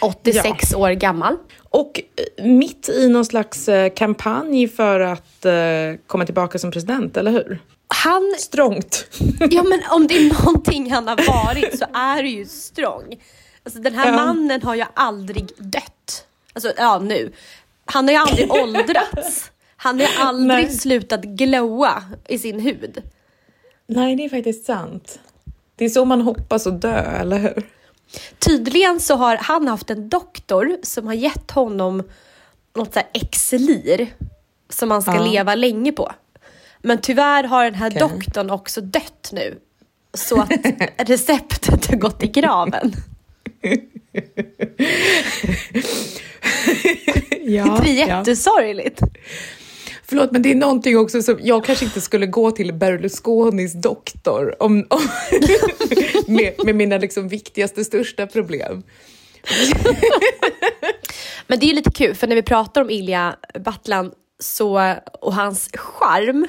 86 0.00 0.72
ja. 0.72 0.78
år 0.78 0.90
gammal. 0.90 1.36
Och 1.70 2.00
eh, 2.16 2.44
mitt 2.44 2.88
i 2.88 3.08
någon 3.08 3.24
slags 3.24 3.68
eh, 3.68 3.92
kampanj 3.94 4.68
för 4.68 5.00
att 5.00 5.46
uh, 5.46 5.98
komma 6.06 6.24
tillbaka 6.24 6.58
som 6.58 6.70
president, 6.70 7.16
eller 7.16 7.30
hur? 7.30 7.58
Han... 7.88 8.34
Strångt. 8.38 9.06
Ja, 9.50 9.62
men 9.62 9.80
om 9.90 10.06
det 10.06 10.14
är 10.14 10.44
någonting 10.44 10.92
han 10.92 11.08
har 11.08 11.16
varit 11.16 11.78
så 11.78 11.84
är 11.94 12.22
det 12.22 12.28
ju 12.28 12.46
strång. 12.46 13.22
Alltså 13.64 13.80
den 13.80 13.94
här 13.94 14.06
ja. 14.06 14.12
mannen 14.12 14.62
har 14.62 14.74
ju 14.74 14.84
aldrig 14.94 15.50
dött. 15.58 16.26
Alltså, 16.52 16.72
ja 16.76 16.98
nu. 16.98 17.32
Han 17.84 18.04
har 18.04 18.12
ju 18.12 18.18
aldrig 18.18 18.52
åldrats. 18.62 19.50
Han 19.76 20.00
har 20.00 20.08
aldrig 20.18 20.66
Nej. 20.66 20.74
slutat 20.76 21.22
glowa 21.22 22.02
i 22.28 22.38
sin 22.38 22.60
hud. 22.60 23.02
Nej, 23.92 24.16
det 24.16 24.24
är 24.24 24.28
faktiskt 24.28 24.64
sant. 24.64 25.20
Det 25.76 25.84
är 25.84 25.88
så 25.88 26.04
man 26.04 26.20
hoppas 26.20 26.66
att 26.66 26.80
dö, 26.82 27.00
eller 27.00 27.38
hur? 27.38 27.66
Tydligen 28.38 29.00
så 29.00 29.14
har 29.14 29.36
han 29.36 29.68
haft 29.68 29.90
en 29.90 30.08
doktor 30.08 30.78
som 30.82 31.06
har 31.06 31.14
gett 31.14 31.50
honom 31.50 32.02
något 32.74 32.94
så 32.94 33.00
exelir 33.12 34.14
som 34.68 34.88
man 34.88 35.02
ska 35.02 35.14
ja. 35.14 35.24
leva 35.24 35.54
länge 35.54 35.92
på. 35.92 36.12
Men 36.78 37.00
tyvärr 37.00 37.44
har 37.44 37.64
den 37.64 37.74
här 37.74 37.86
okay. 37.86 37.98
doktorn 38.00 38.50
också 38.50 38.80
dött 38.80 39.30
nu. 39.32 39.58
Så 40.14 40.40
att 40.40 40.50
receptet 41.08 41.86
har 41.86 41.96
gått 41.96 42.22
i 42.22 42.26
graven. 42.26 42.92
ja, 47.42 47.80
det 47.82 47.90
är 47.90 48.08
jättesorgligt. 48.08 49.00
Ja. 49.00 49.08
Förlåt, 50.10 50.32
men 50.32 50.42
det 50.42 50.50
är 50.50 50.54
någonting 50.54 50.98
också 50.98 51.22
som 51.22 51.38
jag 51.42 51.64
kanske 51.64 51.84
inte 51.84 52.00
skulle 52.00 52.26
gå 52.26 52.50
till 52.50 52.72
Berlusconis 52.72 53.72
doktor 53.72 54.62
om, 54.62 54.86
om 54.90 55.00
med, 56.26 56.54
med, 56.64 56.74
mina 56.74 56.98
liksom 56.98 57.28
viktigaste, 57.28 57.84
största 57.84 58.26
problem. 58.26 58.82
men 61.46 61.58
det 61.58 61.70
är 61.70 61.74
lite 61.74 61.90
kul, 61.90 62.14
för 62.14 62.26
när 62.26 62.36
vi 62.36 62.42
pratar 62.42 62.80
om 62.80 62.90
Ilja 62.90 63.36
Battlan 63.64 64.12
så, 64.38 64.94
och 65.20 65.34
hans 65.34 65.70
charm. 65.74 66.46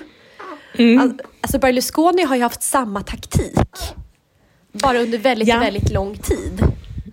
Mm. 0.77 1.19
Alltså 1.41 1.59
Berlusconi 1.59 2.23
har 2.23 2.35
ju 2.35 2.41
haft 2.41 2.63
samma 2.63 3.03
taktik. 3.03 3.95
Bara 4.71 4.99
under 4.99 5.17
väldigt, 5.17 5.47
ja. 5.47 5.59
väldigt 5.59 5.91
lång 5.91 6.17
tid. 6.17 6.63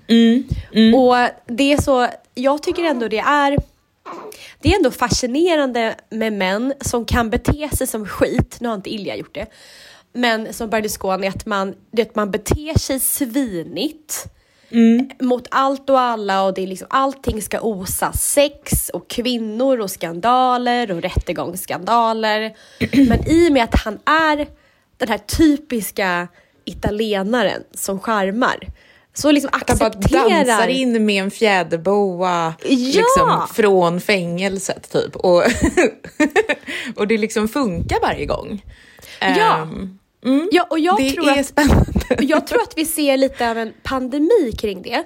Mm. 0.09 0.45
Mm. 0.75 0.95
Och 0.95 1.17
det 1.47 1.73
är 1.73 1.83
så, 1.83 2.09
jag 2.35 2.63
tycker 2.63 2.85
ändå 2.85 3.09
det 3.09 3.19
är 3.19 3.59
det 4.61 4.69
är 4.69 4.77
ändå 4.77 4.91
fascinerande 4.91 5.95
med 6.11 6.33
män 6.33 6.75
som 6.81 7.05
kan 7.05 7.31
bete 7.31 7.77
sig 7.77 7.87
som 7.87 8.07
skit, 8.07 8.57
nu 8.61 8.69
har 8.69 8.75
inte 8.75 8.91
Ilja 8.91 9.17
gjort 9.17 9.35
det, 9.35 9.47
men 10.13 10.53
som 10.53 10.71
Berlusconi, 10.71 11.29
att 11.29 11.47
man, 11.47 11.75
att 11.99 12.17
man 12.17 12.31
beter 12.31 12.79
sig 12.79 13.01
svinigt 13.01 14.25
mm. 14.71 15.11
mot 15.21 15.47
allt 15.51 15.91
och 15.91 16.01
alla 16.01 16.43
och 16.45 16.55
det 16.55 16.63
är 16.63 16.67
liksom, 16.67 16.89
allting 16.91 17.43
ska 17.43 17.61
osa 17.61 18.13
sex 18.13 18.89
och 18.89 19.11
kvinnor 19.11 19.81
och 19.81 19.91
skandaler 19.91 20.91
och 20.91 21.03
rättegångsskandaler. 21.03 22.57
men 23.09 23.29
i 23.29 23.49
och 23.49 23.53
med 23.53 23.65
att 23.65 23.81
han 23.85 23.99
är 24.05 24.47
den 24.97 25.09
här 25.09 25.19
typiska 25.19 26.29
italienaren 26.65 27.63
som 27.75 28.01
charmar 28.01 28.59
så 29.19 29.33
liksom 29.33 29.51
accepterar... 29.53 30.19
Han 30.19 30.31
bara 30.31 30.45
dansar 30.45 30.69
in 30.69 31.05
med 31.05 31.23
en 31.23 31.31
fjäderboa 31.31 32.55
ja! 32.63 32.69
liksom, 32.69 33.47
från 33.55 34.01
fängelset 34.01 34.93
typ. 34.93 35.17
Och, 35.17 35.43
och 36.97 37.09
det 37.09 37.19
liksom 37.19 37.49
funkar 37.49 38.01
varje 38.03 38.27
gång. 38.27 38.65
Ja. 39.21 39.63
Um, 39.63 39.99
mm, 40.25 40.49
ja, 40.53 40.67
och 40.71 40.79
jag 40.79 40.97
det 40.97 41.11
tror 41.11 41.29
är 41.29 41.41
att, 41.41 41.47
spännande. 41.47 42.17
Jag 42.19 42.47
tror 42.47 42.63
att 42.63 42.73
vi 42.77 42.85
ser 42.85 43.17
lite 43.17 43.51
av 43.51 43.59
en 43.59 43.73
pandemi 43.83 44.53
kring 44.59 44.83
det. 44.83 45.05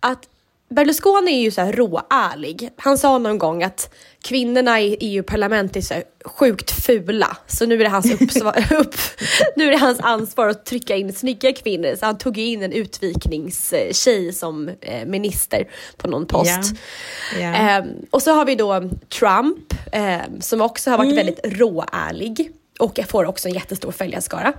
Att 0.00 0.28
Berlusconi 0.70 1.32
är 1.32 1.42
ju 1.42 1.50
så 1.50 1.60
här 1.60 1.72
råärlig. 1.72 2.70
Han 2.76 2.98
sa 2.98 3.18
någon 3.18 3.38
gång 3.38 3.62
att 3.62 3.94
kvinnorna 4.24 4.80
i 4.80 4.96
EU-parlamentet 5.00 5.76
är 5.76 5.80
så 5.80 5.94
sjukt 6.24 6.70
fula. 6.70 7.36
Så 7.46 7.66
nu 7.66 7.74
är, 7.74 7.78
det 7.78 7.88
hans 7.88 8.06
upp, 8.70 8.94
nu 9.56 9.66
är 9.66 9.70
det 9.70 9.76
hans 9.76 10.00
ansvar 10.00 10.48
att 10.48 10.66
trycka 10.66 10.96
in 10.96 11.12
snygga 11.12 11.52
kvinnor. 11.52 11.96
Så 11.96 12.06
han 12.06 12.18
tog 12.18 12.38
in 12.38 12.62
en 12.62 12.72
utvikningstjej 12.72 14.32
som 14.32 14.68
eh, 14.80 15.06
minister 15.06 15.68
på 15.96 16.08
någon 16.08 16.26
post. 16.26 16.74
Yeah. 17.36 17.54
Yeah. 17.54 17.78
Eh, 17.78 17.84
och 18.10 18.22
så 18.22 18.32
har 18.32 18.44
vi 18.44 18.54
då 18.54 18.90
Trump 19.18 19.74
eh, 19.92 20.20
som 20.40 20.60
också 20.60 20.90
har 20.90 20.98
varit 20.98 21.12
mm. 21.12 21.26
väldigt 21.26 21.60
råärlig 21.60 22.50
och 22.78 23.00
får 23.08 23.24
också 23.24 23.48
en 23.48 23.54
jättestor 23.54 23.92
följarskara. 23.92 24.52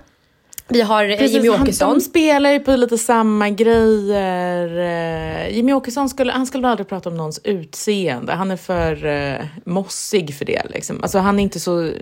Vi 0.68 0.80
har 0.80 1.04
eh, 1.04 1.16
Precis, 1.16 1.36
Jimmy 1.36 1.48
Åkesson. 1.48 1.94
de 1.94 2.00
spelar 2.00 2.50
ju 2.50 2.60
på 2.60 2.76
lite 2.76 2.98
samma 2.98 3.50
grejer. 3.50 4.78
Eh, 4.78 5.56
Jimmy 5.56 5.72
Åkesson 5.72 6.08
skulle, 6.08 6.32
han 6.32 6.46
skulle 6.46 6.68
aldrig 6.68 6.88
prata 6.88 7.08
om 7.08 7.16
någons 7.16 7.40
utseende. 7.44 8.32
Han 8.32 8.50
är 8.50 8.56
för 8.56 9.06
uh, 9.06 9.46
mossig 9.64 10.34
för 10.34 10.44
det. 10.44 10.62
Liksom. 10.70 11.02
Alltså, 11.02 11.18
han, 11.18 11.38
är 11.38 11.42
inte 11.42 11.60
så, 11.60 11.92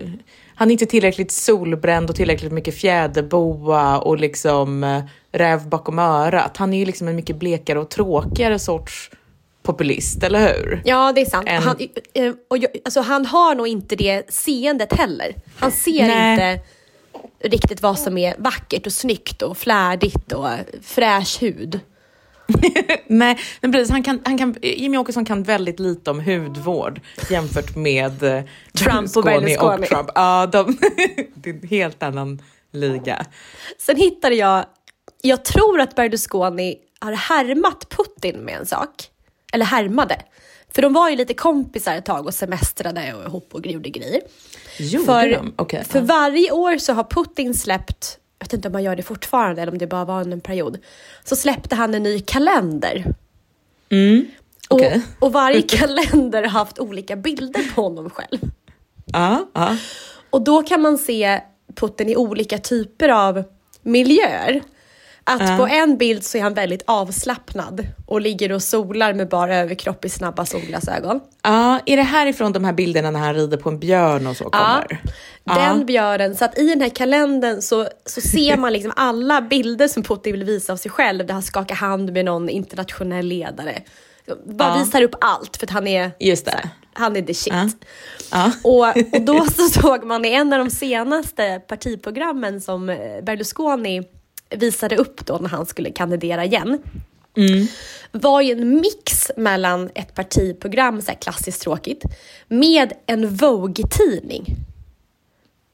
han 0.55 0.67
är 0.67 0.71
inte 0.71 0.85
tillräckligt 0.85 1.31
solbränd 1.31 2.09
och 2.09 2.15
tillräckligt 2.15 2.51
mycket 2.51 2.75
fjäderboa 2.75 3.99
och 3.99 4.17
liksom 4.17 4.83
uh, 4.83 5.03
räv 5.31 5.69
bakom 5.69 5.99
örat. 5.99 6.57
Han 6.57 6.73
är 6.73 6.77
ju 6.77 6.85
liksom 6.85 7.07
en 7.07 7.15
mycket 7.15 7.35
blekare 7.35 7.79
och 7.79 7.89
tråkigare 7.89 8.59
sorts 8.59 9.11
populist, 9.63 10.23
eller 10.23 10.53
hur? 10.53 10.81
Ja, 10.85 11.11
det 11.15 11.21
är 11.21 11.25
sant. 11.25 11.47
En... 11.49 11.63
Han, 11.63 11.75
och, 12.49 12.57
alltså, 12.85 13.01
han 13.01 13.25
har 13.25 13.55
nog 13.55 13.67
inte 13.67 13.95
det 13.95 14.33
seendet 14.33 14.93
heller. 14.93 15.35
Han 15.57 15.71
ser 15.71 16.07
Nej. 16.07 16.31
inte 16.31 16.65
riktigt 17.43 17.81
vad 17.81 17.99
som 17.99 18.17
är 18.17 18.35
vackert 18.37 18.85
och 18.85 18.93
snyggt 18.93 19.41
och 19.41 19.57
flärdigt 19.57 20.31
och 20.31 20.49
fräsch 20.81 21.41
hud. 21.41 21.79
Nej, 23.07 23.39
men 23.61 23.71
precis. 23.71 23.91
Han 23.91 24.03
kan, 24.03 24.21
han 24.25 24.37
kan, 24.37 24.55
Jimmy 24.61 24.97
Åkesson 24.97 25.25
kan 25.25 25.43
väldigt 25.43 25.79
lite 25.79 26.11
om 26.11 26.19
hudvård 26.19 27.01
jämfört 27.29 27.75
med 27.75 28.23
eh, 28.23 28.43
Trump 28.73 29.17
och 29.17 29.23
Berlusconi. 29.23 29.83
Och 29.83 29.85
Trump. 29.85 30.09
Ja, 30.15 30.45
de, 30.51 30.77
det 31.35 31.49
är 31.49 31.53
en 31.53 31.67
helt 31.67 32.03
annan 32.03 32.41
liga. 32.71 33.25
Sen 33.77 33.95
hittade 33.95 34.35
jag, 34.35 34.65
jag 35.21 35.45
tror 35.45 35.79
att 35.79 35.95
Berlusconi 35.95 36.77
har 36.99 37.11
härmat 37.11 37.89
Putin 37.89 38.39
med 38.39 38.55
en 38.55 38.65
sak. 38.65 38.89
Eller 39.53 39.65
härmade. 39.65 40.21
För 40.75 40.81
de 40.81 40.93
var 40.93 41.09
ju 41.09 41.15
lite 41.15 41.33
kompisar 41.33 41.95
ett 41.95 42.05
tag 42.05 42.25
och 42.25 42.33
semestrade 42.33 43.13
och 43.13 43.23
ihop 43.23 43.49
och 43.51 43.65
gjorde 43.65 43.89
grejer. 43.89 44.21
Gjorde 44.79 45.05
för, 45.05 45.29
de? 45.29 45.53
Okay. 45.57 45.83
För 45.83 46.01
varje 46.01 46.51
år 46.51 46.77
så 46.77 46.93
har 46.93 47.03
Putin 47.03 47.53
släppt, 47.53 48.19
jag 48.39 48.45
vet 48.45 48.53
inte 48.53 48.67
om 48.67 48.73
han 48.73 48.83
gör 48.83 48.95
det 48.95 49.03
fortfarande 49.03 49.61
eller 49.61 49.71
om 49.71 49.77
det 49.77 49.87
bara 49.87 50.05
var 50.05 50.21
en 50.21 50.41
period, 50.41 50.77
så 51.23 51.35
släppte 51.35 51.75
han 51.75 51.93
en 51.93 52.03
ny 52.03 52.19
kalender. 52.19 53.13
Mm. 53.89 54.25
Okay. 54.69 55.01
Och, 55.19 55.25
och 55.25 55.33
varje 55.33 55.61
kalender 55.77 56.43
har 56.43 56.49
haft 56.49 56.79
olika 56.79 57.15
bilder 57.15 57.75
på 57.75 57.81
honom 57.81 58.09
själv. 58.09 58.39
Ja, 59.05 59.49
ja. 59.53 59.77
Och 60.29 60.41
då 60.43 60.63
kan 60.63 60.81
man 60.81 60.97
se 60.97 61.41
Putin 61.75 62.09
i 62.09 62.15
olika 62.15 62.57
typer 62.57 63.09
av 63.09 63.43
miljöer. 63.81 64.61
Att 65.27 65.41
uh. 65.41 65.57
på 65.57 65.67
en 65.67 65.97
bild 65.97 66.23
så 66.23 66.37
är 66.37 66.41
han 66.41 66.53
väldigt 66.53 66.83
avslappnad 66.85 67.87
och 68.05 68.21
ligger 68.21 68.51
och 68.51 68.63
solar 68.63 69.13
med 69.13 69.29
bara 69.29 69.55
överkropp 69.55 70.05
i 70.05 70.09
snabba 70.09 70.45
solglasögon. 70.45 71.19
Ja, 71.41 71.49
uh, 71.49 71.93
är 71.93 71.97
det 71.97 72.03
härifrån 72.03 72.53
de 72.53 72.65
här 72.65 72.73
bilderna 72.73 73.11
när 73.11 73.19
han 73.19 73.33
rider 73.33 73.57
på 73.57 73.69
en 73.69 73.79
björn 73.79 74.27
och 74.27 74.37
så 74.37 74.43
kommer? 74.43 75.01
Ja, 75.43 75.53
uh. 75.53 75.59
den 75.59 75.85
björnen. 75.85 76.35
Så 76.35 76.45
att 76.45 76.57
i 76.57 76.67
den 76.67 76.81
här 76.81 76.89
kalendern 76.89 77.61
så, 77.61 77.87
så 78.05 78.21
ser 78.21 78.57
man 78.57 78.73
liksom 78.73 78.91
alla 78.95 79.41
bilder 79.41 79.87
som 79.87 80.03
Putin 80.03 80.31
vill 80.31 80.43
visa 80.43 80.73
av 80.73 80.77
sig 80.77 80.91
själv 80.91 81.25
där 81.25 81.33
han 81.33 81.43
skakar 81.43 81.75
hand 81.75 82.13
med 82.13 82.25
någon 82.25 82.49
internationell 82.49 83.25
ledare. 83.25 83.81
Bara 84.45 84.77
visar 84.77 85.01
upp 85.01 85.15
allt 85.21 85.57
för 85.57 85.65
att 85.65 85.71
han 85.71 85.87
är, 85.87 86.11
Just 86.19 86.45
det. 86.45 86.51
Här, 86.51 86.69
han 86.93 87.15
är 87.15 87.21
the 87.21 87.33
shit. 87.33 87.85
Och, 88.63 88.87
och 89.15 89.21
då 89.21 89.45
så 89.55 89.81
såg 89.81 90.03
man 90.03 90.25
i 90.25 90.33
en 90.33 90.53
av 90.53 90.59
de 90.59 90.69
senaste 90.69 91.61
partiprogrammen 91.67 92.61
som 92.61 92.85
Berlusconi 93.23 94.03
visade 94.49 94.95
upp 94.95 95.25
då 95.25 95.37
när 95.37 95.49
han 95.49 95.65
skulle 95.65 95.91
kandidera 95.91 96.45
igen 96.45 96.81
mm. 97.37 97.67
var 98.11 98.41
ju 98.41 98.51
en 98.51 98.81
mix 98.81 99.31
mellan 99.37 99.89
ett 99.95 100.15
partiprogram, 100.15 101.01
så 101.01 101.11
här 101.11 101.17
klassiskt 101.19 101.61
tråkigt, 101.61 102.03
med 102.47 102.93
en 103.05 103.35
Vogue-tidning. 103.35 104.55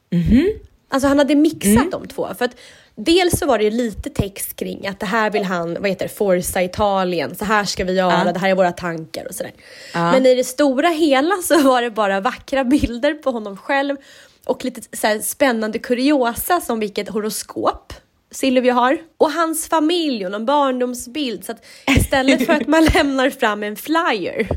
Mm. 0.09 0.49
Alltså 0.89 1.07
han 1.07 1.17
hade 1.17 1.35
mixat 1.35 1.65
mm. 1.65 1.89
de 1.89 2.07
två. 2.07 2.29
För 2.37 2.45
att 2.45 2.55
dels 2.95 3.39
så 3.39 3.45
var 3.45 3.57
det 3.57 3.63
ju 3.63 3.71
lite 3.71 4.09
text 4.09 4.55
kring 4.55 4.87
att 4.87 4.99
det 4.99 5.05
här 5.05 5.29
vill 5.29 5.43
han, 5.43 5.73
vad 5.73 5.89
heter 5.89 6.07
det, 6.07 6.13
Forza 6.13 6.63
Italien, 6.63 7.35
så 7.35 7.45
här 7.45 7.65
ska 7.65 7.83
vi 7.83 7.93
göra, 7.93 8.25
uh. 8.25 8.33
det 8.33 8.39
här 8.39 8.49
är 8.49 8.55
våra 8.55 8.71
tankar 8.71 9.27
och 9.27 9.35
sådär. 9.35 9.53
Uh. 9.95 10.11
Men 10.11 10.25
i 10.25 10.35
det 10.35 10.43
stora 10.43 10.89
hela 10.89 11.35
så 11.43 11.61
var 11.61 11.81
det 11.81 11.91
bara 11.91 12.19
vackra 12.19 12.63
bilder 12.63 13.13
på 13.13 13.31
honom 13.31 13.57
själv 13.57 13.97
och 14.45 14.65
lite 14.65 14.97
så 14.97 15.19
spännande 15.23 15.79
kuriosa 15.79 16.61
som 16.61 16.79
vilket 16.79 17.09
horoskop 17.09 17.93
Silvia 18.31 18.73
har. 18.73 18.97
Och 19.17 19.31
hans 19.31 19.67
familj 19.67 20.25
och 20.25 20.31
någon 20.31 20.45
barndomsbild. 20.45 21.45
Så 21.45 21.51
att 21.51 21.65
istället 21.97 22.45
för 22.45 22.53
att 22.53 22.67
man 22.67 22.85
lämnar 22.93 23.29
fram 23.29 23.63
en 23.63 23.75
flyer, 23.75 24.47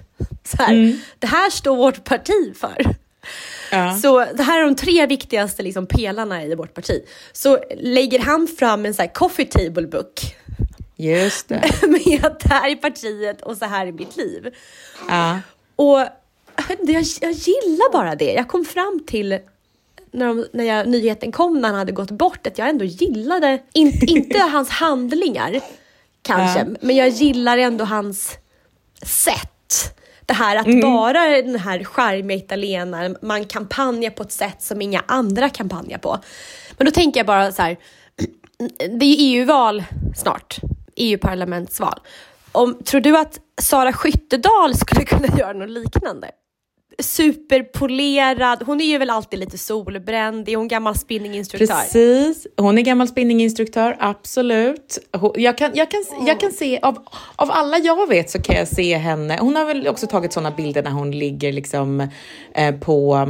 så 0.44 0.56
här, 0.56 0.72
mm. 0.74 1.00
det 1.18 1.26
här 1.26 1.50
står 1.50 1.76
vårt 1.76 2.04
parti 2.04 2.56
för. 2.56 2.96
Ja. 3.70 3.98
Så 4.02 4.24
det 4.34 4.42
här 4.42 4.60
är 4.60 4.64
de 4.64 4.76
tre 4.76 5.06
viktigaste 5.06 5.62
liksom, 5.62 5.86
pelarna 5.86 6.44
i 6.44 6.54
vårt 6.54 6.74
parti. 6.74 7.04
Så 7.32 7.58
lägger 7.76 8.18
han 8.18 8.46
fram 8.46 8.86
en 8.86 8.94
så 8.94 9.02
här 9.02 9.12
coffee 9.14 9.44
table 9.44 9.86
book. 9.86 10.36
Just 10.96 11.48
det. 11.48 11.70
med 11.88 12.24
att 12.24 12.40
det 12.40 12.48
här 12.48 12.70
är 12.70 12.76
partiet 12.76 13.42
och 13.42 13.56
så 13.56 13.64
här 13.64 13.86
är 13.86 13.92
mitt 13.92 14.16
liv. 14.16 14.54
Ja. 15.08 15.38
Och 15.76 15.98
jag, 16.86 17.04
jag 17.20 17.32
gillar 17.32 17.92
bara 17.92 18.14
det. 18.14 18.32
Jag 18.32 18.48
kom 18.48 18.64
fram 18.64 19.00
till 19.06 19.38
när, 20.14 20.26
de, 20.26 20.46
när 20.52 20.64
jag, 20.64 20.88
nyheten 20.88 21.32
kom 21.32 21.60
när 21.60 21.68
han 21.68 21.78
hade 21.78 21.92
gått 21.92 22.10
bort, 22.10 22.46
att 22.46 22.58
jag 22.58 22.68
ändå 22.68 22.84
gillade, 22.84 23.58
in, 23.72 23.92
inte 24.06 24.38
hans 24.38 24.70
handlingar 24.70 25.60
kanske, 26.22 26.58
ja. 26.58 26.66
men 26.80 26.96
jag 26.96 27.08
gillar 27.08 27.58
ändå 27.58 27.84
hans 27.84 28.38
sätt. 29.02 29.50
Det 30.26 30.34
här 30.34 30.56
att 30.56 30.66
mm. 30.66 30.80
vara 30.92 31.42
den 31.42 31.58
här 31.58 31.84
charmiga 31.84 32.38
italienaren, 32.38 33.16
man 33.22 33.44
kampanjar 33.44 34.10
på 34.10 34.22
ett 34.22 34.32
sätt 34.32 34.62
som 34.62 34.82
inga 34.82 35.04
andra 35.06 35.48
kampanjar 35.48 35.98
på. 35.98 36.18
Men 36.78 36.84
då 36.84 36.90
tänker 36.90 37.20
jag 37.20 37.26
bara 37.26 37.52
så 37.52 37.62
här, 37.62 37.76
det 38.98 39.06
är 39.06 39.10
ju 39.10 39.16
EU-val 39.16 39.84
snart, 40.16 40.56
EU-parlamentsval. 40.96 42.00
Om, 42.52 42.78
tror 42.84 43.00
du 43.00 43.18
att 43.18 43.38
Sara 43.60 43.92
Skyttedal 43.92 44.74
skulle 44.74 45.04
kunna 45.04 45.28
göra 45.38 45.52
något 45.52 45.70
liknande? 45.70 46.30
Superpolerad. 46.98 48.62
Hon 48.66 48.80
är 48.80 48.84
ju 48.84 48.98
väl 48.98 49.10
alltid 49.10 49.38
lite 49.38 49.58
solbränd. 49.58 50.48
Är 50.48 50.56
hon 50.56 50.68
gammal 50.68 50.98
spinninginstruktör? 50.98 51.74
Precis, 51.74 52.46
hon 52.56 52.78
är 52.78 52.82
gammal 52.82 53.08
spinninginstruktör, 53.08 53.96
absolut. 54.00 54.98
Jag 55.34 55.58
kan, 55.58 55.70
jag 55.74 55.90
kan, 55.90 56.04
jag 56.26 56.40
kan 56.40 56.52
se, 56.52 56.78
av, 56.82 56.98
av 57.36 57.50
alla 57.50 57.78
jag 57.78 58.08
vet 58.08 58.30
så 58.30 58.42
kan 58.42 58.56
jag 58.56 58.68
se 58.68 58.96
henne. 58.96 59.38
Hon 59.40 59.56
har 59.56 59.64
väl 59.64 59.88
också 59.88 60.06
tagit 60.06 60.32
sådana 60.32 60.50
bilder 60.50 60.82
när 60.82 60.90
hon 60.90 61.10
ligger 61.10 61.52
liksom 61.52 62.08
eh, 62.54 62.74
på 62.74 63.14
Eh, 63.14 63.26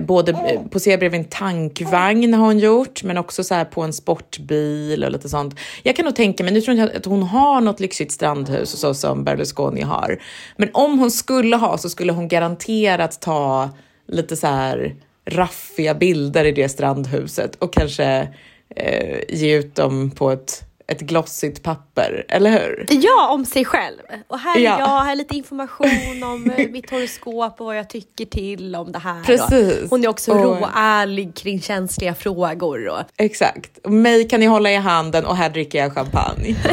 både 0.00 0.32
eh, 0.32 0.62
posera 0.70 0.96
bredvid 0.96 1.20
en 1.20 1.26
tankvagn 1.26 2.34
har 2.34 2.46
hon 2.46 2.58
gjort, 2.58 3.02
men 3.02 3.18
också 3.18 3.44
så 3.44 3.64
på 3.64 3.82
en 3.82 3.92
sportbil 3.92 5.04
och 5.04 5.10
lite 5.10 5.28
sånt. 5.28 5.58
Jag 5.82 5.96
kan 5.96 6.04
nog 6.04 6.14
tänka 6.14 6.44
mig, 6.44 6.52
nu 6.52 6.60
tror 6.60 6.76
jag 6.76 6.96
att 6.96 7.06
hon 7.06 7.22
har 7.22 7.60
något 7.60 7.80
lyxigt 7.80 8.12
strandhus 8.12 8.70
så 8.70 8.94
som 8.94 9.24
Berlusconi 9.24 9.82
har, 9.82 10.22
men 10.56 10.70
om 10.72 10.98
hon 10.98 11.10
skulle 11.10 11.56
ha 11.56 11.78
så 11.78 11.88
skulle 11.88 12.12
hon 12.12 12.28
garanterat 12.28 13.20
ta 13.20 13.70
lite 14.08 14.36
så 14.36 14.46
här 14.46 14.94
raffiga 15.26 15.94
bilder 15.94 16.44
i 16.44 16.52
det 16.52 16.68
strandhuset 16.68 17.54
och 17.54 17.72
kanske 17.72 18.28
eh, 18.76 19.18
ge 19.28 19.56
ut 19.56 19.74
dem 19.74 20.10
på 20.10 20.30
ett 20.30 20.65
ett 20.88 21.00
glossigt 21.00 21.62
papper, 21.62 22.24
eller 22.28 22.50
hur? 22.50 22.86
Ja, 22.90 23.28
om 23.32 23.44
sig 23.44 23.64
själv. 23.64 23.98
Och 24.26 24.38
här 24.38 24.56
är 24.56 24.60
ja. 24.60 24.78
jag, 24.78 24.86
här 24.86 25.12
är 25.12 25.16
lite 25.16 25.36
information 25.36 26.22
om 26.22 26.50
eh, 26.50 26.68
mitt 26.70 26.90
horoskop 26.90 27.60
och 27.60 27.66
vad 27.66 27.78
jag 27.78 27.90
tycker 27.90 28.24
till 28.24 28.74
om 28.74 28.92
det 28.92 28.98
här. 28.98 29.22
Precis. 29.22 29.90
Hon 29.90 30.04
är 30.04 30.08
också 30.08 30.32
och... 30.32 30.44
råärlig 30.44 31.34
kring 31.34 31.60
känsliga 31.60 32.14
frågor. 32.14 32.88
Och... 32.88 33.00
Exakt. 33.16 33.78
Och 33.78 33.92
mig 33.92 34.28
kan 34.28 34.40
ni 34.40 34.46
hålla 34.46 34.70
i 34.70 34.76
handen 34.76 35.26
och 35.26 35.36
här 35.36 35.50
dricker 35.50 35.78
jag 35.78 35.94
champagne. 35.94 36.56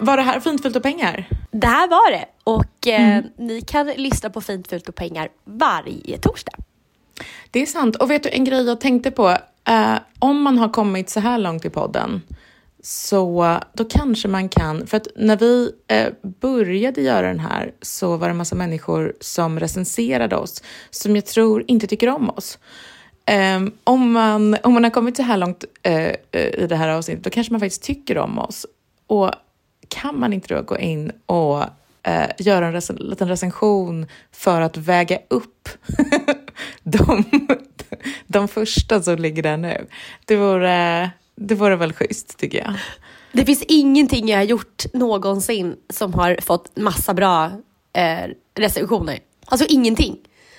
Var 0.00 0.16
det 0.16 0.22
här 0.22 0.40
Fint, 0.40 0.62
fult 0.62 0.76
och 0.76 0.82
pengar? 0.82 1.28
Det 1.50 1.66
här 1.66 1.88
var 1.88 2.10
det 2.10 2.24
och 2.44 2.86
eh, 2.86 3.08
mm. 3.08 3.24
ni 3.36 3.60
kan 3.60 3.86
lyssna 3.86 4.30
på 4.30 4.40
Fint, 4.40 4.68
fult 4.68 4.88
och 4.88 4.94
pengar 4.94 5.28
varje 5.44 6.18
torsdag. 6.18 6.52
Det 7.50 7.62
är 7.62 7.66
sant. 7.66 7.96
Och 7.96 8.10
vet 8.10 8.22
du 8.22 8.28
en 8.28 8.44
grej 8.44 8.66
jag 8.66 8.80
tänkte 8.80 9.10
på? 9.10 9.36
Eh, 9.68 9.98
om 10.18 10.42
man 10.42 10.58
har 10.58 10.68
kommit 10.68 11.10
så 11.10 11.20
här 11.20 11.38
långt 11.38 11.64
i 11.64 11.70
podden 11.70 12.22
så 12.82 13.44
eh, 13.44 13.60
då 13.72 13.84
kanske 13.84 14.28
man 14.28 14.48
kan, 14.48 14.86
för 14.86 14.96
att 14.96 15.08
när 15.16 15.36
vi 15.36 15.72
eh, 15.88 16.12
började 16.22 17.00
göra 17.00 17.26
den 17.26 17.40
här 17.40 17.72
så 17.82 18.16
var 18.16 18.26
det 18.26 18.30
en 18.30 18.36
massa 18.36 18.56
människor 18.56 19.12
som 19.20 19.60
recenserade 19.60 20.36
oss 20.36 20.62
som 20.90 21.16
jag 21.16 21.26
tror 21.26 21.64
inte 21.66 21.86
tycker 21.86 22.08
om 22.08 22.30
oss. 22.30 22.58
Eh, 23.24 23.60
om, 23.84 24.12
man, 24.12 24.56
om 24.62 24.74
man 24.74 24.84
har 24.84 24.90
kommit 24.90 25.16
så 25.16 25.22
här 25.22 25.36
långt 25.36 25.64
eh, 25.82 26.12
eh, 26.32 26.54
i 26.54 26.66
det 26.68 26.76
här 26.76 26.88
avsnittet 26.88 27.24
då 27.24 27.30
kanske 27.30 27.52
man 27.52 27.60
faktiskt 27.60 27.82
tycker 27.82 28.18
om 28.18 28.38
oss. 28.38 28.66
Och 29.06 29.30
kan 29.88 30.20
man 30.20 30.32
inte 30.32 30.54
då 30.54 30.62
gå 30.62 30.78
in 30.78 31.12
och 31.26 31.62
eh, 32.02 32.30
göra 32.38 32.66
en 32.66 32.72
rec 32.72 32.90
liten 32.96 33.28
recension 33.28 34.06
för 34.32 34.60
att 34.60 34.76
väga 34.76 35.18
upp 35.28 35.68
de, 36.82 37.24
de 38.26 38.48
första 38.48 39.02
som 39.02 39.16
ligger 39.16 39.42
där 39.42 39.56
nu? 39.56 39.86
Det 40.24 40.36
vore, 40.36 41.10
det 41.34 41.54
vore 41.54 41.76
väl 41.76 41.92
schysst 41.92 42.38
tycker 42.38 42.58
jag. 42.58 42.74
Det 43.32 43.44
finns 43.44 43.62
ingenting 43.68 44.28
jag 44.28 44.36
har 44.36 44.44
gjort 44.44 44.84
någonsin 44.92 45.76
som 45.90 46.14
har 46.14 46.38
fått 46.42 46.76
massa 46.76 47.14
bra 47.14 47.52
eh, 47.92 48.30
recensioner. 48.54 49.18
Alltså 49.46 49.66
ingenting. 49.68 50.16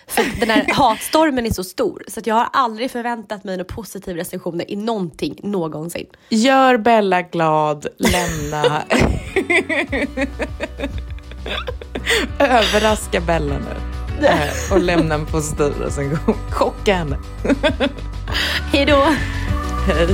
För 0.07 0.39
den 0.39 0.49
här 0.49 0.65
hatstormen 0.73 1.45
är 1.45 1.49
så 1.49 1.63
stor 1.63 2.03
så 2.07 2.21
jag 2.23 2.35
har 2.35 2.49
aldrig 2.53 2.91
förväntat 2.91 3.43
mig 3.43 3.57
några 3.57 3.73
positiva 3.73 4.19
recensioner 4.19 4.71
i 4.71 4.75
någonting 4.75 5.39
någonsin. 5.43 6.07
Gör 6.29 6.77
Bella 6.77 7.21
glad, 7.21 7.87
lämna... 7.97 8.83
Överraska 12.39 13.21
Bella 13.21 13.57
nu. 13.57 13.88
Eh, 14.23 14.73
och 14.73 14.79
lämna 14.79 15.15
en 15.15 15.25
positiv 15.25 15.73
recension. 15.79 16.35
Chocka 16.51 16.95
henne. 16.95 17.17
Hej 18.71 18.85
då. 18.85 19.05
Hej. 19.87 20.07